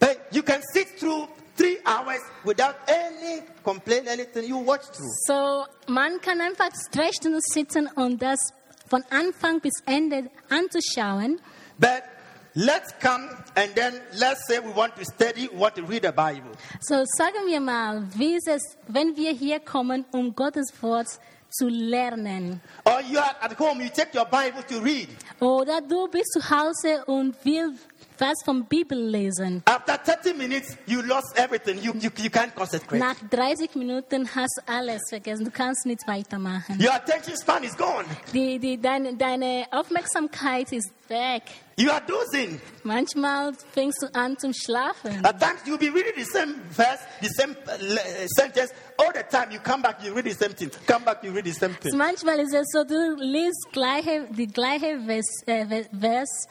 [0.00, 4.44] But you can sit through three hours without any complaint, anything.
[4.44, 5.12] You watch through.
[5.26, 8.38] So, man kann einfach drei Stunden sitzen und das
[8.88, 11.40] von Anfang bis Ende anzuschauen.
[11.78, 12.02] But
[12.54, 16.12] let's come and then let's say we want to study, we want to read the
[16.12, 16.52] Bible.
[16.80, 21.08] So sagen wir mal, wie ist es, wenn wir hier kommen, um Gottes Wort
[21.50, 22.60] zu lernen.
[22.84, 25.08] Or you are at home, you take your Bible to read.
[25.40, 27.86] Oder du bist zu Hause und willst
[28.20, 29.62] was vom Bibel lesen.
[29.66, 31.78] After 30 minutes, you lost everything.
[31.82, 32.98] You, you, you can't concentrate.
[32.98, 35.44] Nach 30 Minuten hast alles vergessen.
[35.44, 36.78] Du kannst nicht weitermachen.
[36.80, 38.04] Your attention span is gone.
[38.32, 41.42] Die, die, deine, deine Aufmerksamkeit ist weg.
[41.76, 42.60] You are dozing.
[42.84, 45.24] Manchmal fängst du an zum Schlafen.
[45.24, 48.72] At times you'll be reading the same verse, the same uh, uh, sentence.
[48.98, 50.70] All the time you come back, you read the same thing.
[50.86, 51.96] Come back, you read the same thing.
[51.96, 56.48] Manchmal ist es so, du liest gleiche, die gleiche Vers, äh, Vers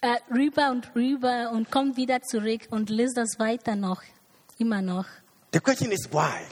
[0.00, 4.02] äh, rüber und rüber und komm wieder zurück und liest das weiter noch,
[4.58, 5.06] immer noch.
[5.52, 6.44] The question is why?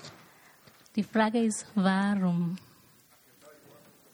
[0.95, 2.57] Die Frage ist, warum?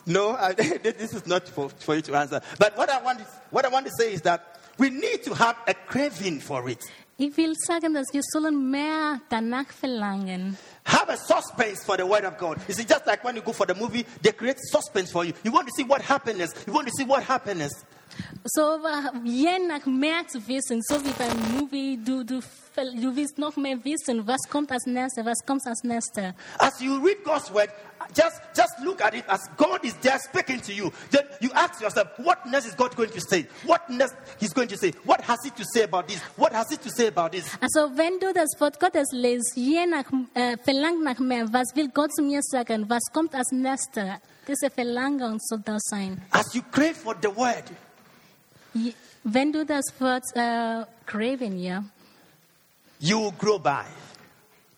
[0.05, 2.41] No, I, this is not for, for you to answer.
[2.59, 5.35] But what I want is, what I want to say is that we need to
[5.35, 6.85] have a craving for it.
[7.19, 10.57] Ich will sagen, dass wir sollen mehr danach verlangen.
[10.85, 12.59] Have a suspense for the word of God.
[12.67, 15.33] You see, just like when you go for the movie, they create suspense for you.
[15.45, 16.53] You want to see what happiness.
[16.67, 17.71] You want to see what happiness.
[18.45, 23.39] So wa- je nach mehr zu wissen, so wie beim Movie, du, du, du willst
[23.39, 26.35] noch mehr wissen, was kommt als nächstes, was kommt als nächstes.
[26.59, 27.69] As you read God's word,
[28.17, 30.91] just just look at it as God is there speaking to you.
[31.11, 33.47] Then you ask yourself, what next is God going to say?
[33.65, 34.93] What next He's going to say?
[35.05, 36.21] What has He to say about this?
[36.37, 37.45] What has He to say about this?
[37.61, 41.69] Also wenn du das Wort Gottes liest, je nach, eh, äh, verlangt nach mehr, was
[41.77, 46.21] will Gott zu mir sagen, was kommt als nächstes, diese Verlangen soll das sein.
[46.33, 47.65] As you crave for the word,
[49.25, 51.85] wenn du das Wort äh, craven, ja,
[52.99, 53.85] you will grow by.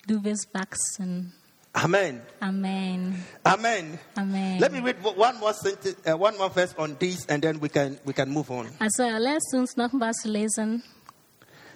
[0.07, 1.33] du wirst wachsen.
[1.77, 2.21] Amen.
[2.41, 3.25] Amen.
[3.43, 3.99] Amen.
[4.17, 4.61] Amen.
[4.61, 7.69] Let me read one more sentence, uh, one more verse on this, and then we
[7.69, 8.69] can we can move on.
[8.79, 10.83] Also lasst uns noch was lesen.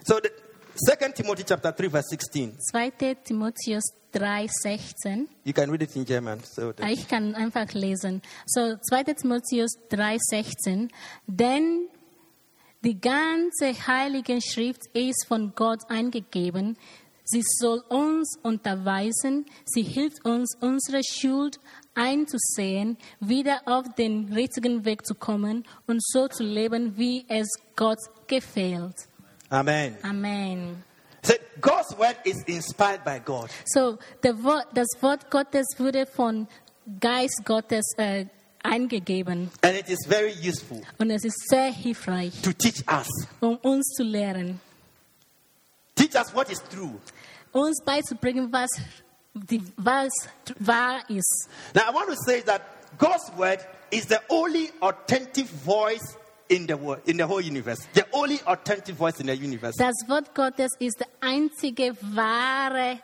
[0.04, 0.30] So, the
[0.76, 2.56] Second Timothy chapter three, verse sixteen.
[2.72, 3.16] 2.
[3.24, 3.82] Timotheus
[4.14, 5.26] 3,16.
[5.44, 6.40] You can read it in German.
[6.44, 8.22] So, that- Ich kann einfach lesen.
[8.46, 9.02] So 2.
[9.14, 10.88] Timotheus 3,16.
[11.26, 11.88] Denn
[12.88, 16.78] die ganze Heilige Schrift ist von Gott eingegeben.
[17.22, 19.44] Sie soll uns unterweisen.
[19.66, 21.60] Sie hilft uns, unsere Schuld
[21.94, 27.98] einzusehen, wieder auf den richtigen Weg zu kommen und so zu leben, wie es Gott
[28.26, 28.96] gefällt.
[29.50, 29.94] Amen.
[30.02, 30.82] Amen.
[31.20, 33.50] So God's word is inspired by God.
[33.66, 36.48] So, das Wort Gottes wurde von
[37.00, 38.24] Geist Gottes äh,
[38.62, 39.50] eingegeben.
[39.62, 43.08] And it is very useful Und es ist sehr hilfreich, to teach us.
[43.40, 44.60] um uns zu lehren,
[45.94, 46.94] Teach us what is true.
[47.52, 48.68] uns beizubringen, was,
[49.34, 50.10] die, was
[50.60, 51.48] wahr ist.
[51.74, 52.62] Now, I want to say that
[52.98, 53.58] God's word
[53.90, 56.16] is the only authentic voice
[56.48, 57.86] in the world, in the whole universe.
[57.94, 59.74] The only authentic voice in the universe.
[59.76, 63.00] Das Wort Gottes ist das einzige wahre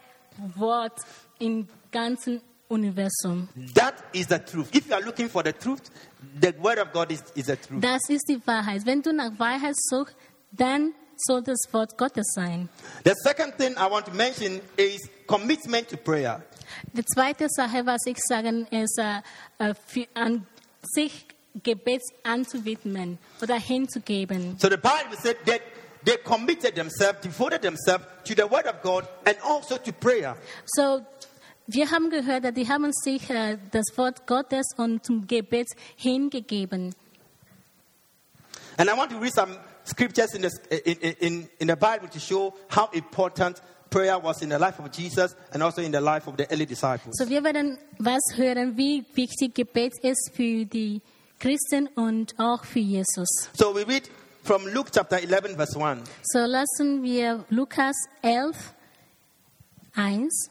[0.56, 0.98] Wort
[1.38, 3.48] im ganzen Universum.
[3.74, 4.74] That is the truth.
[4.74, 5.90] If you are looking for the truth,
[6.40, 7.82] the word of God is, is the truth.
[7.82, 8.84] Das ist die Wahrheit.
[8.84, 10.16] Wenn du nach Wahrheit suchst,
[10.52, 12.68] dann soll das Wort Gottes sein.
[13.04, 16.42] The second thing I want to mention is commitment to prayer.
[16.92, 20.46] Die zweite Sache, was ich sagen, ist, äh, für, an
[20.82, 21.26] sich
[21.62, 24.58] Gebet anzuwidmen oder hinzugeben.
[24.58, 25.60] So the Bible said that
[26.04, 30.36] they committed themselves, devoted themselves to the word of God and also to prayer.
[30.66, 31.04] So,
[31.66, 36.94] wir haben gehört, dass die haben sich äh, das Wort Gottes und zum Gebet hingegeben.
[38.76, 40.50] And I want to read some scriptures in the,
[40.84, 44.90] in, in, in the Bible to show how important prayer was in the life of
[44.90, 47.14] Jesus and also in the life of the early disciples.
[47.16, 51.00] So wir werden was hören, wie wichtig Gebet ist für die
[51.38, 53.28] Christen und auch für Jesus.
[53.54, 54.10] So we read
[54.42, 56.02] from Luke chapter 11, verse 1.
[56.24, 58.56] So lassen wir Lukas 11,
[59.94, 60.50] 1.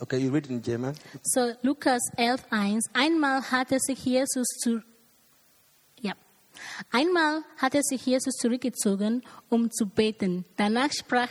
[0.00, 0.96] Okay, you read in German.
[1.22, 2.90] So Lukas 11, 1.
[2.94, 4.80] Einmal hatte sich Jesus zu
[6.00, 6.14] ja.
[6.90, 10.44] Einmal hatte sich Jesus zurückgezogen, um zu beten.
[10.56, 11.28] Danach sprach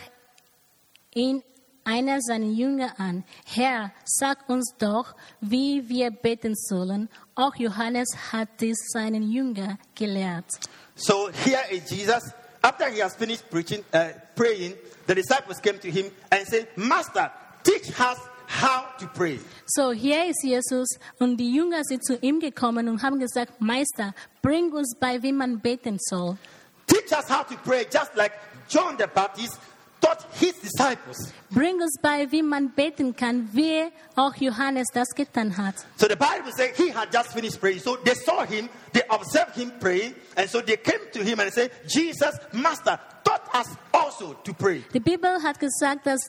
[1.14, 1.42] ihn
[1.84, 3.24] einer seiner Jünger an.
[3.44, 7.10] Herr, sag uns doch, wie wir beten sollen.
[7.34, 10.46] Auch Johannes hat dies seinen Jünger gelehrt.
[10.94, 12.32] So here is Jesus.
[12.62, 14.72] After he has finished preaching, uh, praying,
[15.06, 17.30] the disciples came to him and said, Master,
[17.62, 18.16] teach us
[18.62, 19.40] how to pray.
[19.66, 20.88] So hier ist Jesus
[21.18, 25.32] und die Jünger sind zu ihm gekommen und haben gesagt, Meister, bring uns bei, wie
[25.32, 26.36] man beten soll.
[26.86, 28.32] Teach us how to pray, just like
[28.68, 29.58] John the Baptist
[30.00, 31.32] taught his disciples.
[31.50, 35.76] Bring uns bei, wie man beten kann, wie auch Johannes das getan hat.
[35.96, 37.80] So the Bible says he had just finished praying.
[37.80, 41.52] So they saw him, they observed him praying, and so they came to him and
[41.52, 44.84] said, Jesus, Master, taught us also to pray.
[44.92, 46.20] Die Bibel hat gesagt, dass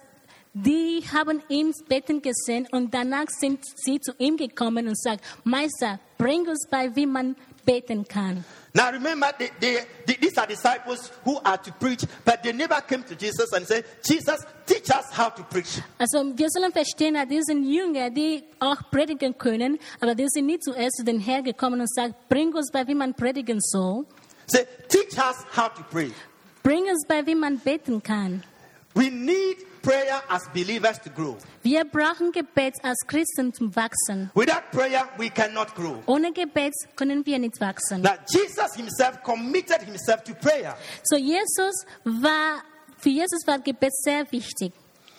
[0.58, 6.00] die haben ihn beten gesehen und danach sind sie zu ihm gekommen und sagt, Meister,
[6.18, 7.36] bring uns bei, wie man
[7.66, 8.46] beten kann.
[8.74, 12.80] Now remember, they, they, they- these are disciples who are to preach, but they never
[12.82, 15.82] came to Jesus and said, Jesus, teach us how to preach.
[15.98, 20.64] Also wir sollen verstehen, dass diese Jünger, die auch predigen können, aber die sind nicht
[20.64, 24.06] zuerst zu den Herrn gekommen und sagen, bring uns bei, wie man predigen soll.
[24.48, 26.12] Say, teach us how to pray.
[26.64, 28.44] Bring uns bei, wie man beten kann.
[28.94, 31.38] We need prayer as believers to grow.
[31.64, 34.32] Wir brauchen Gebet als Christen zum Wachsen.
[34.34, 36.02] Without prayer, we cannot grow.
[36.08, 38.02] Ohne Gebet können wir nicht wachsen.
[38.02, 40.76] Now, Jesus himself committed himself to prayer.
[41.04, 42.64] So Jesus war,
[42.98, 44.74] für Jesus war Gebet sehr wichtig.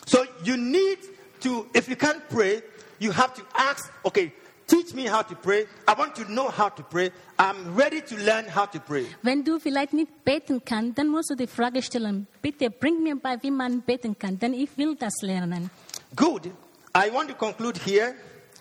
[0.07, 0.99] So you need
[1.41, 2.62] to, if you can't pray,
[2.99, 4.33] you have to ask, okay,
[4.67, 5.67] teach me how to pray.
[5.89, 7.11] I want to know how to pray.
[7.39, 9.07] I'm ready to learn how to pray.
[9.23, 13.17] Wenn du vielleicht nicht beten kannst, dann musst du die Frage stellen, bitte bring mir
[13.17, 15.71] bei, wie man beten kann, denn ich will das lernen.
[16.14, 16.47] Good.
[16.97, 18.14] I want to conclude here.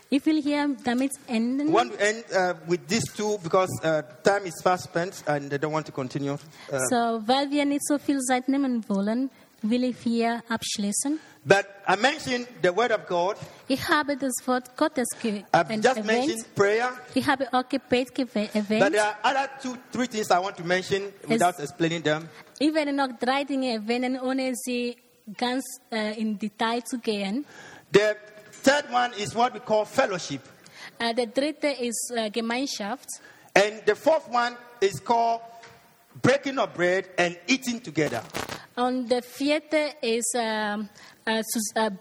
[0.10, 1.74] Ich will hier damit I enden.
[1.74, 5.58] want to end uh, with these two because uh, time is fast spent and I
[5.58, 6.34] don't want to continue.
[6.34, 9.32] Uh, So, weil wir nicht so viel Zeit nehmen wollen,
[9.64, 11.20] will ich hier abschließen.
[11.46, 13.38] But I mentioned the Word of God.
[13.68, 16.06] Ich habe das Wort Gottes I've just erwähnt.
[16.06, 16.92] mentioned prayer.
[17.14, 20.64] Ich habe auch Gebet gewe- But there are other two, three things I want to
[20.64, 22.28] mention without explaining them.
[22.60, 24.98] Ich werde noch drei Dinge erwähnen, ohne sie
[25.38, 27.46] ganz äh, uh, in Detail zu gehen.
[27.94, 28.16] The
[28.64, 30.42] third one is what we call fellowship.
[31.00, 33.08] Äh, der dritte ist äh, Gemeinschaft.
[33.54, 35.42] And the fourth one is called
[36.22, 38.22] breaking of bread and eating together.
[38.76, 40.90] Und der vierte ist um,
[41.26, 41.92] Eh, äh, äh, zus äh, eh,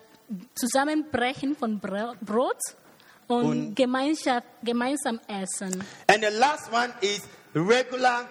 [0.55, 2.57] Zusammenbrechen von Brot
[3.29, 5.85] und, Und- Gemeinschaft, gemeinsam essen.
[6.09, 7.21] And the last one is
[7.55, 8.27] regular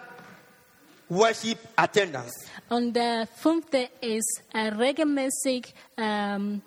[1.09, 2.33] worship attendance.
[2.69, 6.61] Und der fünfte ist äh, regelmäßig ähm,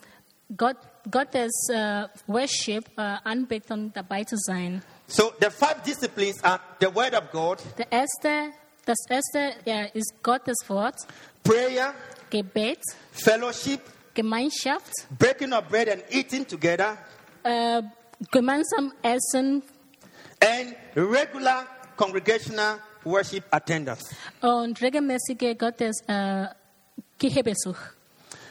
[0.56, 0.76] Gott,
[1.10, 4.82] Gottes äh, Worship, äh, Anbetung dabei zu sein.
[5.08, 8.52] So the five disciplines are the Word of God, Der erste,
[8.84, 10.96] das erste ja, ist Gottes Wort,
[11.42, 11.94] prayer,
[12.30, 12.80] Gebet,
[13.12, 13.80] fellowship,
[14.16, 16.96] Gemeinschaft, breaking of bread and eating together,
[17.44, 17.82] äh,
[18.32, 19.62] gemeinsam essen
[20.40, 24.02] and regular congregational worship attendance.
[24.40, 26.46] und regelmäßige Gottes äh,
[27.18, 27.76] Kirchebesuch.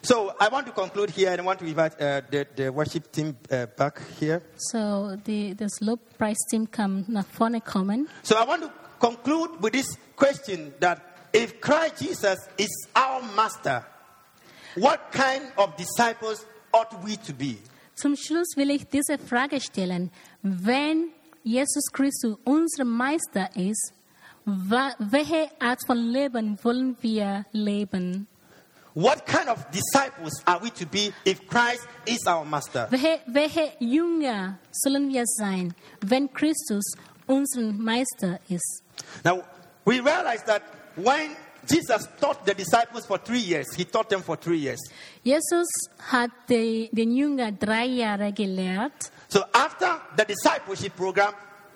[0.04, 3.12] So I want to conclude here and I want to invite uh, the, the worship
[3.12, 4.40] team uh, back here.
[4.56, 8.08] So die, das Lobpreisteam kann nach vorne kommen.
[8.22, 11.02] So I want to conclude with this question that
[11.34, 13.84] if Christ Jesus is our master,
[14.76, 17.58] what kind of disciples ought we to be?
[17.96, 20.12] Zum Schluss will ich diese Frage stellen.
[20.42, 21.12] Wenn
[21.44, 23.94] Jesus Christus unser Meister ist,
[24.46, 28.28] welche Art von Leben wollen wir leben?
[28.94, 32.88] What kind of disciples are we to be if Christ is our master?
[32.90, 36.94] Welche, welche Jünger sollen wir sein, wenn Christus
[37.28, 38.84] unser Meister ist?
[39.24, 39.44] Now,
[39.84, 40.62] we realize that
[40.96, 41.36] when
[41.68, 44.80] Jesus taught the disciples for three years, he taught them for three years.
[45.24, 45.68] Jesus
[46.12, 49.12] hat die, den Jünger drei Jahre gelehrt.
[49.28, 51.34] So after the discipleship program,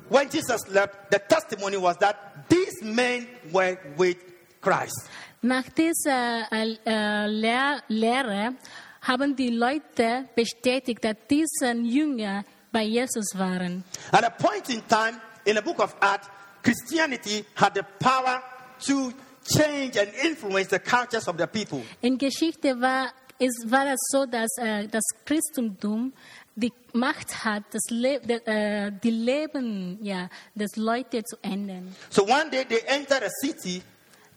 [0.10, 4.18] when Jesus left, the testimony was that these men were with
[4.62, 5.10] Christ.
[5.42, 8.56] Nach dieser äh, äh, Lehr Lehre
[9.02, 13.84] haben die Leute bestätigt, dass diese Jünger bei Jesus waren.
[14.12, 16.28] At a point in time in the book of Acts,
[16.62, 18.42] Christianity had the power
[18.86, 19.14] to
[19.50, 21.82] change and influence the cultures of the people.
[22.02, 26.14] In Geschichte war es war es so, dass äh, das Christentum
[26.56, 31.96] die Macht hat, das Le de, äh, die Leben ja, des Leute zu ändern.
[32.10, 33.82] So one day they entered a city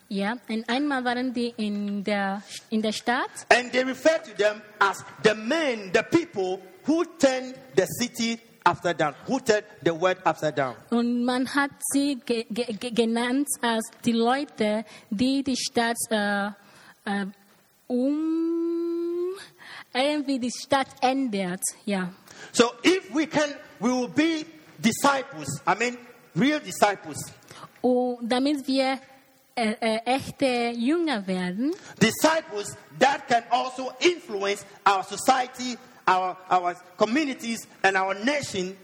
[0.08, 4.60] Ja, und einmal waren die in der, in der Stadt and they referred to them
[4.78, 10.18] as the men, the people who turned the city upside down, who turned the world
[10.24, 10.74] upside down.
[10.90, 16.16] und man hat sie ge ge ge- genannt als die Leute, die die Stadt äh,
[16.16, 16.50] uh,
[17.04, 17.26] äh, uh,
[17.88, 19.34] um
[19.94, 21.62] irgendwie die Stadt ändert.
[21.84, 22.10] Ja.
[22.52, 23.50] So if we can,
[23.80, 24.44] we will be
[24.78, 25.48] disciples.
[25.66, 25.98] I mean,
[26.34, 27.18] real disciples.
[27.80, 28.98] Und damit wir
[29.54, 35.76] äh, äh, echte Jünger werden, Disciples that can also influence our society,
[36.06, 38.76] our, our communities, and our nation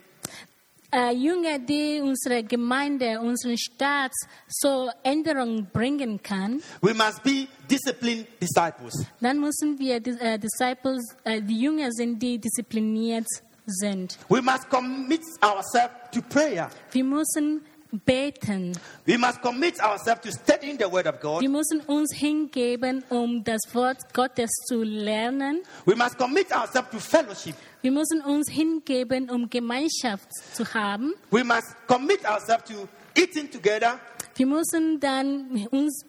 [0.92, 4.12] uh, äh, Jünger, die unsere Gemeinde, unseren Staat
[4.48, 8.94] so Änderungen bringen kann, We must be disciplined disciples.
[9.20, 13.26] dann müssen wir die, äh, Disciples, äh, die Jünger sind, die diszipliniert
[13.66, 14.18] sind.
[14.28, 16.70] We must commit ourselves to prayer.
[16.92, 17.60] Wir müssen
[17.92, 18.78] beten.
[19.06, 21.40] We must commit ourselves to studying the Word of God.
[21.40, 25.62] Wir müssen uns hingeben, um das Wort Gottes zu lernen.
[25.86, 27.54] We must commit ourselves to fellowship.
[27.82, 31.14] Wir müssen uns hingeben, um Gemeinschaft zu haben.
[31.30, 33.98] We must commit ourselves to eating together.
[34.34, 36.04] Wir müssen dann uns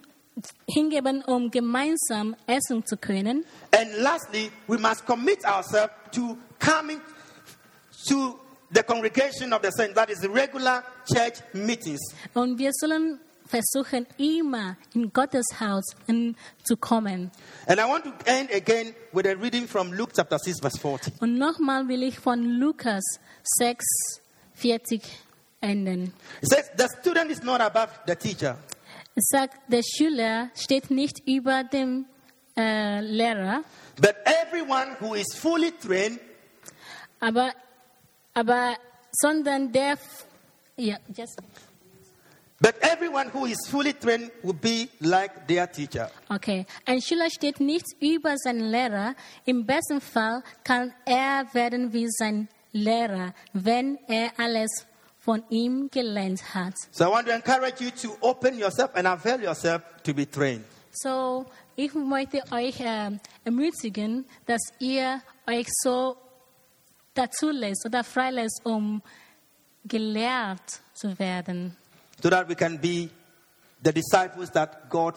[0.68, 3.46] hingeben, um gemeinsam essen zu können.
[3.72, 7.02] And lastly, we must commit ourselves to coming
[8.08, 8.40] to
[8.72, 12.00] the congregation of the saints, that is, the regular church meetings.
[12.34, 15.84] Und wir sollen versuchen, immer in Gottes Haus
[16.64, 17.32] zu kommen.
[17.68, 21.14] And I want to end again with a reading from Luke chapter 6, verse 40.
[21.22, 23.04] Und nochmal will ich von Lukas
[23.58, 23.86] 6,
[24.54, 25.02] 40
[25.62, 26.14] enden.
[26.42, 28.58] It says, The student is not above the teacher,
[29.16, 32.06] Es sagt, der Schüler steht nicht über dem
[32.56, 33.64] äh, Lehrer,
[34.00, 36.20] but everyone who is fully trained
[37.20, 37.54] aber,
[38.40, 38.76] aber
[39.12, 39.98] sondern der,
[40.78, 41.40] ja, just,
[42.62, 46.10] But everyone who is fully trained will be like their teacher.
[46.30, 46.66] okay.
[46.86, 49.16] Ein Schüler steht nicht über seinen Lehrer.
[49.46, 54.70] Im besten Fall kann er werden wie sein Lehrer, wenn er alles
[55.20, 56.74] von ihm gelernt hat.
[56.92, 60.66] So I want to encourage you to open yourself and avail yourself to be trained.
[60.92, 61.46] So,
[61.78, 63.12] ich möchte euch äh,
[63.46, 66.18] ermutigen, dass ihr euch so
[67.52, 69.02] lässt oder freilässt, um
[69.86, 71.76] gelehrt zu werden.
[72.22, 73.10] so that we can be
[73.82, 75.16] the disciples that God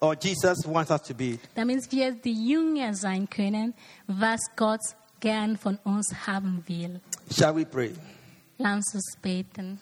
[0.00, 1.38] or Jesus wants us to be.
[1.54, 3.74] Damit wir die Jünger sein können,
[4.06, 4.80] was Gott
[5.20, 7.00] gern von uns haben will.
[7.30, 7.92] Shall we pray?
[8.58, 9.80] Lass uns beten.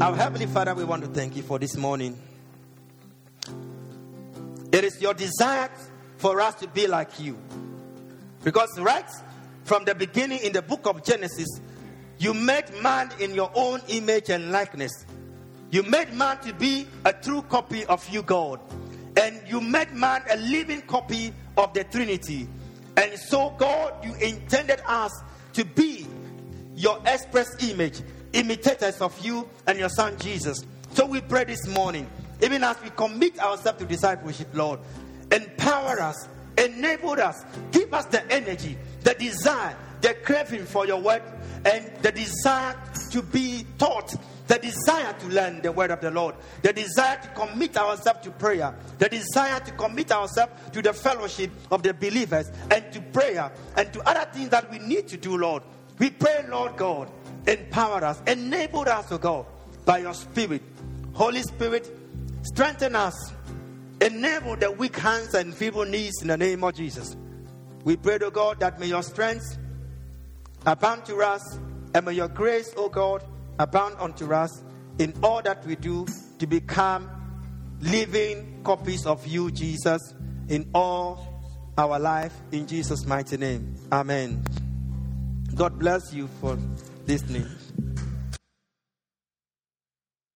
[0.00, 2.16] Our Heavenly Father, we want to thank you for this morning.
[4.72, 5.70] It is your desire
[6.18, 7.36] for us to be like you.
[8.42, 9.04] Because right
[9.64, 11.48] from the beginning in the book of Genesis,
[12.18, 15.06] you made man in your own image and likeness.
[15.70, 18.60] You made man to be a true copy of you, God.
[19.16, 22.48] And you made man a living copy of the Trinity.
[22.96, 25.12] And so, God, you intended us
[25.54, 26.06] to be
[26.76, 28.02] your express image,
[28.32, 30.64] imitators of you and your son Jesus.
[30.92, 32.08] So we pray this morning,
[32.42, 34.80] even as we commit ourselves to discipleship, Lord,
[35.32, 41.22] empower us, enable us, give us the energy, the desire, the craving for your word,
[41.64, 42.76] and the desire
[43.10, 44.14] to be taught,
[44.48, 48.30] the desire to learn the word of the Lord, the desire to commit ourselves to
[48.30, 53.52] prayer, the desire to commit ourselves to the fellowship of the believers, and to prayer,
[53.76, 55.62] and to other things that we need to do, Lord.
[55.98, 57.10] We pray, Lord God,
[57.46, 59.46] empower us, enable us, O God,
[59.84, 60.62] by your Spirit.
[61.12, 61.96] Holy Spirit,
[62.42, 63.32] strengthen us,
[64.00, 67.16] enable the weak hands and feeble knees in the name of Jesus.
[67.84, 69.58] We pray, O God, that may your strength
[70.66, 71.58] abound to us,
[71.94, 73.22] and may your grace, O God,
[73.58, 74.62] abound unto us
[74.98, 76.06] in all that we do
[76.38, 77.10] to become
[77.80, 80.14] living copies of you, Jesus,
[80.48, 81.42] in all
[81.76, 83.74] our life, in Jesus' mighty name.
[83.92, 84.42] Amen.
[85.54, 86.58] God bless you for
[87.06, 87.46] listening.